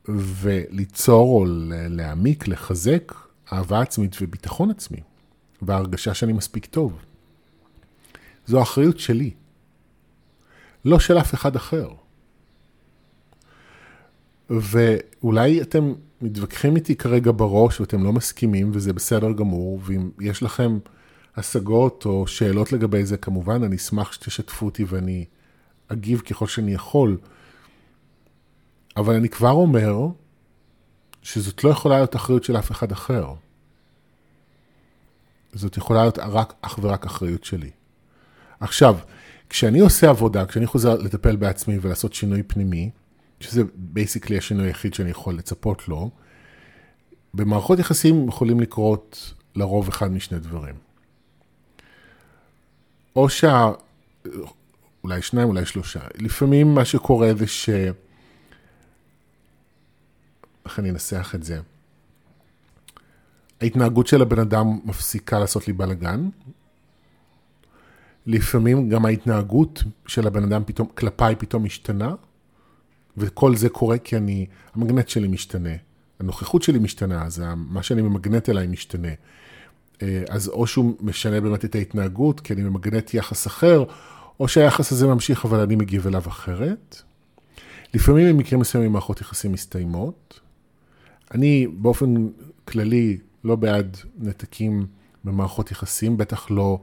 וליצור 0.08 1.40
או 1.40 1.46
להעמיק, 1.90 2.48
לחזק 2.48 3.14
אהבה 3.54 3.82
עצמית 3.82 4.16
וביטחון 4.22 4.72
עצמי, 4.72 5.00
וההרגשה 5.62 6.14
שאני 6.14 6.34
מספיק 6.34 6.66
טוב. 6.66 7.00
זו 8.50 8.62
אחריות 8.62 9.00
שלי, 9.00 9.32
לא 10.86 11.00
של 11.00 11.18
אף 11.18 11.34
אחד 11.34 11.56
אחר. 11.56 11.90
ואולי 14.50 15.62
אתם 15.62 15.94
מתווכחים 16.22 16.76
איתי 16.76 16.96
כרגע 16.96 17.32
בראש 17.36 17.80
ואתם 17.80 18.04
לא 18.04 18.14
מסכימים 18.14 18.72
וזה 18.74 18.94
בסדר 18.94 19.32
גמור, 19.32 19.80
ואם 19.84 20.10
יש 20.22 20.44
לכם 20.44 20.80
השגות 21.36 22.06
או 22.06 22.28
שאלות 22.28 22.72
לגבי 22.72 23.06
זה, 23.06 23.18
כמובן, 23.18 23.64
אני 23.64 23.76
אשמח 23.76 24.12
שתשתפו 24.12 24.66
אותי 24.66 24.84
ואני 24.88 25.26
אגיב 25.88 26.20
ככל 26.20 26.48
שאני 26.48 26.74
יכול. 26.74 27.18
אבל 28.98 29.16
אני 29.16 29.30
כבר 29.30 29.52
אומר 29.52 30.08
שזאת 31.22 31.64
לא 31.64 31.70
יכולה 31.70 31.96
להיות 31.96 32.16
אחריות 32.16 32.44
של 32.44 32.58
אף 32.58 32.72
אחד 32.72 32.92
אחר. 32.92 33.34
זאת 35.54 35.78
יכולה 35.78 36.02
להיות 36.02 36.20
רק, 36.20 36.54
אך 36.62 36.80
ורק 36.82 37.06
אחריות 37.06 37.44
שלי. 37.44 37.79
עכשיו, 38.60 38.98
כשאני 39.50 39.80
עושה 39.80 40.10
עבודה, 40.10 40.46
כשאני 40.46 40.66
חוזר 40.66 40.98
לטפל 40.98 41.36
בעצמי 41.36 41.78
ולעשות 41.82 42.14
שינוי 42.14 42.44
פנימי, 42.44 42.90
שזה 43.40 43.62
בייסיקלי 43.76 44.38
השינוי 44.38 44.68
היחיד 44.68 44.94
שאני 44.94 45.10
יכול 45.10 45.36
לצפות 45.36 45.88
לו, 45.88 46.10
במערכות 47.34 47.80
יחסים 47.80 48.28
יכולים 48.28 48.60
לקרות 48.60 49.34
לרוב 49.56 49.88
אחד 49.88 50.12
משני 50.12 50.40
דברים. 50.40 50.76
או 53.16 53.30
שה... 53.30 53.72
אולי 55.04 55.22
שניים, 55.22 55.48
אולי 55.48 55.66
שלושה. 55.66 56.00
לפעמים 56.16 56.76
מה 56.76 56.86
שקורה 56.86 57.34
זה 57.38 57.48
ש... 57.48 57.70
איך 60.66 60.80
אני 60.80 60.90
אנסח 60.90 61.32
את 61.36 61.44
זה? 61.44 61.60
ההתנהגות 63.62 64.08
של 64.08 64.22
הבן 64.22 64.40
אדם 64.40 64.80
מפסיקה 64.86 65.40
לעשות 65.40 65.68
לי 65.68 65.74
בלאגן, 65.74 66.30
לפעמים 68.30 68.90
גם 68.90 69.06
ההתנהגות 69.06 69.84
של 70.08 70.28
הבן 70.28 70.44
אדם 70.44 70.62
פתאום, 70.66 70.88
כלפיי 70.96 71.36
פתאום 71.36 71.64
משתנה, 71.64 72.16
וכל 73.18 73.56
זה 73.56 73.70
קורה 73.70 73.98
כי 73.98 74.18
אני, 74.18 74.46
המגנט 74.76 75.10
שלי 75.10 75.28
משתנה, 75.28 75.70
הנוכחות 76.20 76.64
שלי 76.64 76.80
משתנה, 76.80 77.26
אז 77.26 77.44
מה 77.56 77.84
שאני 77.84 78.02
ממגנט 78.02 78.50
אליי 78.50 78.68
משתנה. 78.68 79.08
אה, 80.02 80.24
אז 80.30 80.48
או 80.48 80.68
שהוא 80.68 80.96
משנה 81.02 81.42
באמת 81.42 81.66
את 81.66 81.76
ההתנהגות, 81.76 82.40
כי 82.40 82.54
אני 82.54 82.62
ממגנט 82.62 83.14
יחס 83.14 83.48
אחר, 83.48 83.84
או 84.40 84.48
שהיחס 84.48 84.92
הזה 84.92 85.08
ממשיך, 85.08 85.46
אבל 85.46 85.60
אני 85.60 85.76
מגיב 85.76 86.08
אליו 86.08 86.24
אחרת. 86.28 87.02
לפעמים 87.94 88.36
במקרים 88.36 88.60
מסוימים 88.60 88.92
מערכות 88.92 89.22
יחסים 89.22 89.52
מסתיימות. 89.52 90.40
אני 91.34 91.68
באופן 91.68 92.28
כללי 92.66 93.18
לא 93.44 93.56
בעד 93.56 93.98
נתקים 94.18 94.86
במערכות 95.24 95.72
יחסים, 95.72 96.18
בטח 96.18 96.52
לא 96.52 96.80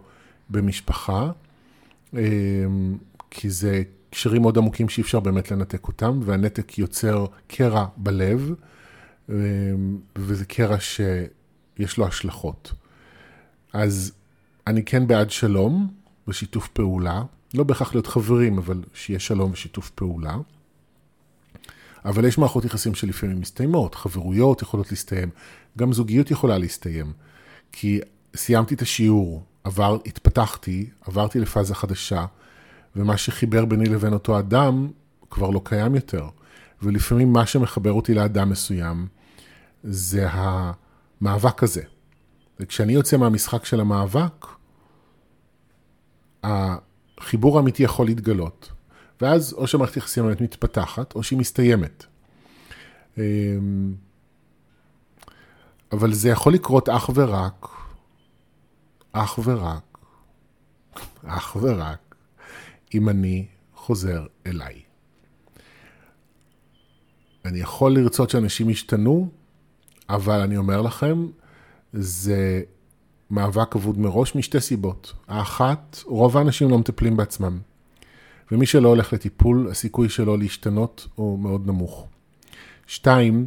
במשפחה, 0.50 1.30
אה, 2.16 2.22
כי 3.30 3.50
זה 3.50 3.82
קשרים 4.11 4.42
מאוד 4.42 4.59
עמוקים 4.59 4.88
שאי 4.88 5.02
אפשר 5.02 5.20
באמת 5.20 5.50
לנתק 5.50 5.88
אותם, 5.88 6.20
והנתק 6.24 6.78
יוצר 6.78 7.26
קרע 7.46 7.87
בלב, 7.96 8.54
אה, 9.30 9.35
וזה 10.16 10.44
קרע 10.44 10.76
שיש 10.80 11.98
לו 11.98 12.06
השלכות. 12.06 12.72
אז 13.72 14.12
אני 14.66 14.85
כן 14.85 15.06
בעד 15.06 15.30
שלום 15.30 15.88
ושיתוף 16.28 16.68
פעולה, 16.68 17.22
לא 17.54 17.64
בהכרח 17.64 17.94
להיות 17.94 18.06
חברים, 18.06 18.59
אבל 18.59 18.82
שיהיה 18.94 19.18
שלום 19.18 19.52
ושיתוף 19.52 19.90
פעולה. 19.90 20.37
אבל 22.04 22.24
יש 22.24 22.38
מערכות 22.38 22.64
יחסים 22.64 22.94
שלפעמים 22.94 23.40
מסתיימות, 23.40 23.94
חברויות 23.94 24.62
יכולות 24.62 24.90
להסתיים, 24.90 25.28
גם 25.78 25.92
זוגיות 25.92 26.30
יכולה 26.30 26.59
להסתיים. 26.59 27.12
כי 27.72 28.00
סיימתי 28.37 28.74
את 28.74 28.82
השיעור, 28.82 29.42
עבר, 29.66 29.96
התפתחתי, 30.07 30.90
עברתי 31.00 31.40
לפאזה 31.40 31.74
חדשה, 31.74 32.26
ומה 32.96 33.16
שחיבר 33.16 33.64
ביני 33.64 33.85
לבין 33.85 34.12
אותו 34.12 34.38
אדם 34.38 34.88
כבר 35.31 35.50
לא 35.50 35.61
קיים 35.64 35.94
יותר. 35.94 36.29
ולפעמים 36.83 37.33
מה 37.33 37.46
שמחבר 37.46 37.92
אותי 37.92 38.14
לאדם 38.14 38.50
מסוים 38.50 39.07
זה 39.85 40.29
המאבק 40.31 41.62
הזה. 41.62 41.83
וכשאני 42.61 42.92
יוצא 42.92 43.16
מהמשחק 43.16 43.64
של 43.64 43.81
המאבק, 43.81 44.46
החיבור 46.44 47.57
האמיתי 47.57 47.83
יכול 47.83 48.07
להתגלות. 48.07 48.72
ואז 49.20 49.52
או 49.52 49.66
שמערכת 49.66 49.96
יחסים 49.96 50.24
באמת 50.24 50.40
מתפתחת, 50.40 51.14
או 51.14 51.22
שהיא 51.22 51.38
מסתיימת. 51.38 52.05
אמ, 53.18 53.22
אבל 55.92 56.12
זה 56.12 56.29
יכול 56.29 56.52
לקרות 56.52 56.88
אך 56.88 57.11
ורק, 57.14 57.66
אך 59.18 59.38
ורק, 59.44 59.98
אך 61.24 61.57
ורק, 61.61 62.14
אם 62.94 63.09
אני 63.09 63.46
חוזר 63.74 64.26
אליי. 64.46 64.81
אני 67.44 67.59
יכול 67.59 67.94
לרצות 67.94 68.31
שאנשים 68.31 68.70
ישתנו, 68.70 69.29
אבל 70.09 70.40
אני 70.40 70.57
אומר 70.57 70.83
לכם, 70.83 71.26
זה 71.92 72.62
מאבק 73.31 73.76
אבוד 73.76 73.98
מראש 73.98 74.35
משתי 74.35 74.61
סיבות. 74.61 75.12
האחת, 75.29 75.98
רוב 76.05 76.37
האנשים 76.37 76.70
לא 76.70 76.79
מטפלים 76.79 77.16
בעצמם. 77.16 77.59
ומי 78.52 78.66
שלא 78.66 78.88
הולך 78.88 79.12
לטיפול, 79.12 79.68
הסיכוי 79.70 80.09
שלו 80.09 80.37
להשתנות 80.37 81.09
הוא 81.14 81.38
מאוד 81.38 81.66
נמוך. 81.66 82.09
שתיים, 82.87 83.46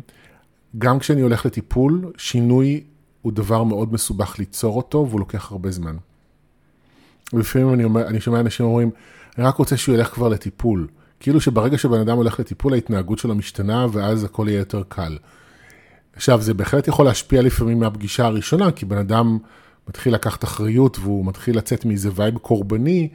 גם 0.77 0.99
כשאני 0.99 1.21
הולך 1.21 1.45
לטיפול, 1.45 2.11
שינוי 2.17 2.83
הוא 3.21 3.31
דבר 3.33 3.63
מאוד 3.63 3.93
מסובך 3.93 4.39
ליצור 4.39 4.77
אותו, 4.77 5.05
והוא 5.09 5.19
לוקח 5.19 5.51
הרבה 5.51 5.71
זמן. 5.71 5.95
ולפעמים 7.33 7.73
אני, 7.73 7.83
אומר, 7.83 8.07
אני 8.07 8.21
שומע 8.21 8.39
אנשים 8.39 8.65
אומרים, 8.65 8.91
אני 9.37 9.45
רק 9.45 9.55
רוצה 9.55 9.77
שהוא 9.77 9.95
ילך 9.95 10.07
כבר 10.07 10.27
לטיפול. 10.27 10.87
כאילו 11.19 11.41
שברגע 11.41 11.77
שבן 11.77 11.99
אדם 11.99 12.17
הולך 12.17 12.39
לטיפול, 12.39 12.73
ההתנהגות 12.73 13.19
שלו 13.19 13.35
משתנה, 13.35 13.87
ואז 13.91 14.23
הכל 14.23 14.45
יהיה 14.49 14.59
יותר 14.59 14.83
קל. 14.87 15.17
עכשיו, 16.13 16.41
זה 16.41 16.53
בהחלט 16.53 16.87
יכול 16.87 17.05
להשפיע 17.05 17.41
לפעמים 17.41 17.79
מהפגישה 17.79 18.25
הראשונה, 18.25 18.71
כי 18.71 18.85
בן 18.85 18.97
אדם 18.97 19.37
מתחיל 19.87 20.13
לקחת 20.13 20.43
אחריות 20.43 20.99
והוא 20.99 21.25
מתחיל 21.25 21.57
לצאת 21.57 21.85
מאיזה 21.85 22.09
vibe 22.15 22.37
קורבני, 22.37 23.09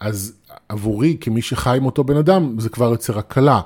אז 0.00 0.32
עבורי, 0.68 1.16
כמי 1.20 1.42
שחי 1.42 1.76
עם 1.76 1.86
אותו 1.86 2.04
בן 2.04 2.16
אדם, 2.16 2.60
זה 2.60 2.68
כבר 2.68 2.90
יוצר 2.90 3.18
הקלה. 3.18 3.60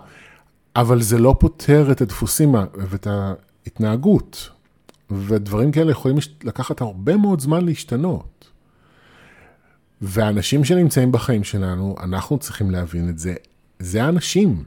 אבל 0.76 1.02
זה 1.02 1.18
לא 1.18 1.36
פותר 1.38 1.92
את 1.92 2.00
הדפוסים 2.00 2.54
ואת 2.74 3.06
ההתנהגות. 3.06 4.50
ודברים 5.10 5.72
כאלה 5.72 5.90
יכולים 5.90 6.16
לקחת 6.44 6.80
הרבה 6.80 7.16
מאוד 7.16 7.40
זמן 7.40 7.64
להשתנות. 7.64 8.50
והאנשים 10.00 10.64
שנמצאים 10.64 11.12
בחיים 11.12 11.44
שלנו, 11.44 11.96
אנחנו 12.02 12.38
צריכים 12.38 12.70
להבין 12.70 13.08
את 13.08 13.18
זה, 13.18 13.34
זה 13.78 14.04
האנשים. 14.04 14.64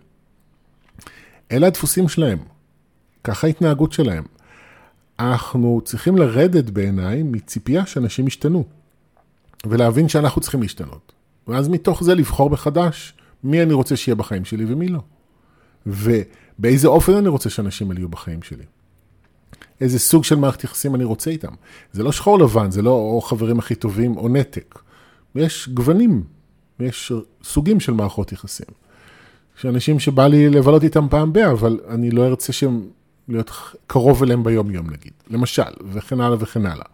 אלה 1.52 1.68
הדפוסים 1.68 2.10
שלהם. 2.10 2.38
ככה 3.24 3.48
ההתנהגות 3.48 3.92
שלהם. 3.92 4.24
אנחנו 5.20 5.82
צריכים 5.86 6.18
לרדת 6.18 6.70
בעיניי 6.70 7.24
מציפייה 7.24 7.86
שאנשים 7.86 8.28
ישתנו, 8.28 8.66
ולהבין 9.66 10.10
שאנחנו 10.10 10.42
צריכים 10.42 10.62
להשתנות. 10.62 11.14
ואז 11.48 11.70
מתוך 11.70 12.04
זה 12.04 12.16
לבחור 12.16 12.50
מחדש 12.50 13.14
מי 13.44 13.64
אני 13.64 13.74
רוצה 13.74 13.96
שיהיה 13.96 14.16
בחיים 14.16 14.46
שלי 14.46 14.66
ומי 14.68 14.88
לא. 14.88 15.02
ובאיזה 15.86 16.88
אופן 16.88 17.14
אני 17.14 17.28
רוצה 17.28 17.50
שאנשים 17.50 17.90
האלה 17.90 18.00
יהיו 18.00 18.10
בחיים 18.10 18.44
שלי. 18.44 18.64
איזה 19.82 20.00
סוג 20.00 20.24
של 20.24 20.36
מערכת 20.36 20.64
יחסים 20.64 20.96
אני 20.96 21.04
רוצה 21.04 21.32
איתם. 21.32 21.52
זה 21.94 22.04
לא 22.04 22.12
שחור 22.12 22.40
לבן, 22.40 22.72
זה 22.72 22.82
לא 22.82 22.90
או 22.90 23.22
חברים 23.22 23.60
הכי 23.60 23.76
טובים 23.76 24.18
או 24.18 24.30
נתק. 24.30 24.80
יש 25.36 25.70
גוונים, 25.74 26.24
יש 26.80 27.12
סוגים 27.44 27.80
של 27.80 27.94
מערכות 27.94 28.32
יחסים. 28.32 28.68
יש 29.58 29.66
אנשים 29.66 30.00
שבא 30.00 30.28
לי 30.28 30.50
לבלות 30.50 30.84
איתם 30.84 31.08
פעם 31.10 31.34
ב- 31.34 31.38
אבל 31.38 31.80
אני 31.90 32.12
לא 32.12 32.28
ארצה 32.28 32.54
שהם 32.54 32.88
להיות 33.28 33.52
קרוב 33.88 34.24
אליהם 34.24 34.44
ביום-יום 34.44 34.90
נגיד, 34.90 35.14
למשל, 35.30 35.64
וכן 35.92 36.22
הלאה 36.22 36.38
וכן 36.40 36.66
הלאה. 36.66 36.86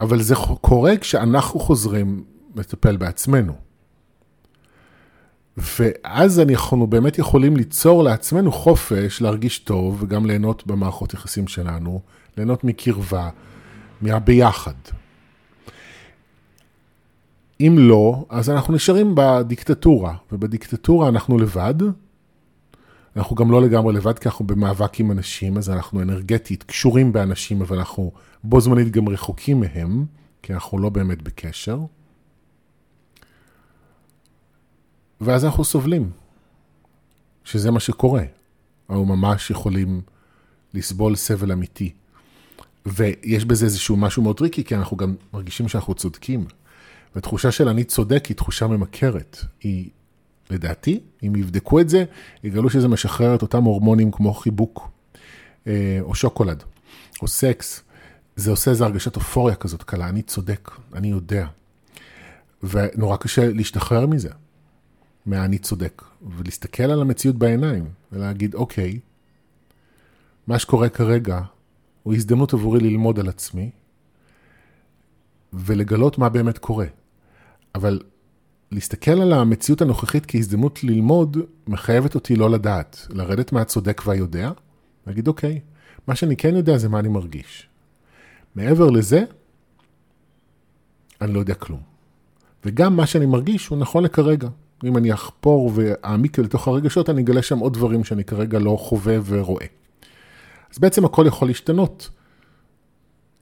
אבל 0.00 0.22
זה 0.22 0.34
קורה 0.60 0.96
כשאנחנו 0.96 1.60
חוזרים 1.60 2.24
לטפל 2.56 2.96
בעצמנו. 2.96 3.67
ואז 5.58 6.40
אנחנו 6.40 6.86
באמת 6.86 7.18
יכולים 7.18 7.56
ליצור 7.56 8.02
לעצמנו 8.02 8.52
חופש 8.52 9.22
להרגיש 9.22 9.58
טוב 9.58 10.02
וגם 10.02 10.26
ליהנות 10.26 10.66
במערכות 10.66 11.14
יחסים 11.14 11.48
שלנו, 11.48 12.00
ליהנות 12.36 12.64
מקרבה, 12.64 13.28
מהביחד. 14.00 14.74
אם 17.60 17.76
לא, 17.78 18.24
אז 18.28 18.50
אנחנו 18.50 18.74
נשארים 18.74 19.14
בדיקטטורה, 19.14 20.14
ובדיקטטורה 20.32 21.08
אנחנו 21.08 21.38
לבד, 21.38 21.74
אנחנו 23.16 23.36
גם 23.36 23.50
לא 23.50 23.62
לגמרי 23.62 23.94
לבד, 23.94 24.18
כי 24.18 24.28
אנחנו 24.28 24.46
במאבק 24.46 25.00
עם 25.00 25.10
אנשים, 25.10 25.56
אז 25.56 25.70
אנחנו 25.70 26.02
אנרגטית 26.02 26.62
קשורים 26.62 27.12
באנשים, 27.12 27.62
אבל 27.62 27.78
אנחנו 27.78 28.12
בו 28.44 28.60
זמנית 28.60 28.90
גם 28.90 29.08
רחוקים 29.08 29.60
מהם, 29.60 30.04
כי 30.42 30.54
אנחנו 30.54 30.78
לא 30.78 30.88
באמת 30.88 31.22
בקשר. 31.22 31.78
ואז 35.20 35.44
אנחנו 35.44 35.64
סובלים, 35.64 36.10
שזה 37.44 37.70
מה 37.70 37.80
שקורה. 37.80 38.22
אנחנו 38.90 39.04
ממש 39.04 39.50
יכולים 39.50 40.00
לסבול 40.74 41.16
סבל 41.16 41.52
אמיתי. 41.52 41.92
ויש 42.86 43.44
בזה 43.44 43.64
איזשהו 43.64 43.96
משהו 43.96 44.22
מאוד 44.22 44.36
טריקי, 44.36 44.64
כי 44.64 44.74
אנחנו 44.74 44.96
גם 44.96 45.14
מרגישים 45.32 45.68
שאנחנו 45.68 45.94
צודקים. 45.94 46.46
ותחושה 47.16 47.50
של 47.50 47.68
אני 47.68 47.84
צודק 47.84 48.26
היא 48.26 48.36
תחושה 48.36 48.66
ממכרת. 48.66 49.44
היא 49.60 49.90
לדעתי, 50.50 51.00
אם 51.26 51.36
יבדקו 51.36 51.80
את 51.80 51.88
זה, 51.88 52.04
יגלו 52.44 52.70
שזה 52.70 52.88
משחרר 52.88 53.34
את 53.34 53.42
אותם 53.42 53.64
הורמונים 53.64 54.10
כמו 54.10 54.34
חיבוק, 54.34 54.90
אה, 55.66 55.98
או 56.00 56.14
שוקולד, 56.14 56.62
או 57.22 57.28
סקס. 57.28 57.82
זה 58.36 58.50
עושה 58.50 58.70
איזו 58.70 58.84
הרגשת 58.84 59.16
אופוריה 59.16 59.54
כזאת 59.54 59.82
קלה, 59.82 60.08
אני 60.08 60.22
צודק, 60.22 60.70
אני 60.94 61.08
יודע. 61.08 61.46
ונורא 62.62 63.16
קשה 63.16 63.52
להשתחרר 63.52 64.06
מזה, 64.06 64.28
מה"אני 65.28 65.58
צודק", 65.58 66.02
ולהסתכל 66.36 66.82
על 66.82 67.00
המציאות 67.00 67.36
בעיניים, 67.36 67.88
ולהגיד, 68.12 68.54
אוקיי, 68.54 69.00
מה 70.46 70.58
שקורה 70.58 70.88
כרגע 70.88 71.40
הוא 72.02 72.14
הזדמנות 72.14 72.54
עבורי 72.54 72.80
ללמוד 72.80 73.18
על 73.18 73.28
עצמי, 73.28 73.70
ולגלות 75.52 76.18
מה 76.18 76.28
באמת 76.28 76.58
קורה. 76.58 76.86
אבל 77.74 78.00
להסתכל 78.70 79.10
על 79.10 79.32
המציאות 79.32 79.82
הנוכחית 79.82 80.24
כהזדמנות 80.28 80.84
ללמוד, 80.84 81.36
מחייבת 81.66 82.14
אותי 82.14 82.36
לא 82.36 82.50
לדעת, 82.50 83.06
לרדת 83.10 83.52
מהצודק 83.52 84.02
והיודע, 84.06 84.50
להגיד, 85.06 85.28
אוקיי, 85.28 85.60
מה 86.06 86.14
שאני 86.14 86.36
כן 86.36 86.56
יודע 86.56 86.78
זה 86.78 86.88
מה 86.88 86.98
אני 86.98 87.08
מרגיש. 87.08 87.68
מעבר 88.54 88.90
לזה, 88.90 89.24
אני 91.20 91.34
לא 91.34 91.40
יודע 91.40 91.54
כלום. 91.54 91.80
וגם 92.64 92.96
מה 92.96 93.06
שאני 93.06 93.26
מרגיש 93.26 93.66
הוא 93.66 93.78
נכון 93.78 94.04
לכרגע. 94.04 94.48
אם 94.84 94.96
אני 94.96 95.12
אחפור 95.12 95.72
ואעמיק 95.74 96.38
לתוך 96.38 96.68
הרגשות, 96.68 97.10
אני 97.10 97.22
אגלה 97.22 97.42
שם 97.42 97.58
עוד 97.58 97.74
דברים 97.74 98.04
שאני 98.04 98.24
כרגע 98.24 98.58
לא 98.58 98.76
חווה 98.80 99.16
ורואה. 99.24 99.66
אז 100.72 100.78
בעצם 100.78 101.04
הכל 101.04 101.24
יכול 101.26 101.48
להשתנות, 101.48 102.10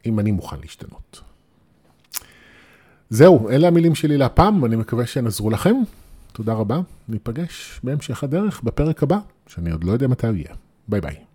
אם 0.06 0.20
אני 0.20 0.32
מוכן 0.32 0.56
להשתנות. 0.60 1.20
זהו, 3.10 3.48
אלה 3.50 3.68
המילים 3.68 3.94
שלי 3.94 4.16
להפעם, 4.16 4.64
אני 4.64 4.76
מקווה 4.76 5.06
שהן 5.06 5.26
עזרו 5.26 5.50
לכם. 5.50 5.74
תודה 6.32 6.52
רבה, 6.52 6.80
ניפגש 7.08 7.80
בהמשך 7.84 8.24
הדרך 8.24 8.62
בפרק 8.62 9.02
הבא, 9.02 9.18
שאני 9.46 9.70
עוד 9.70 9.84
לא 9.84 9.92
יודע 9.92 10.06
מתי 10.06 10.26
הוא 10.26 10.36
יהיה. 10.36 10.54
ביי 10.88 11.00
ביי. 11.00 11.25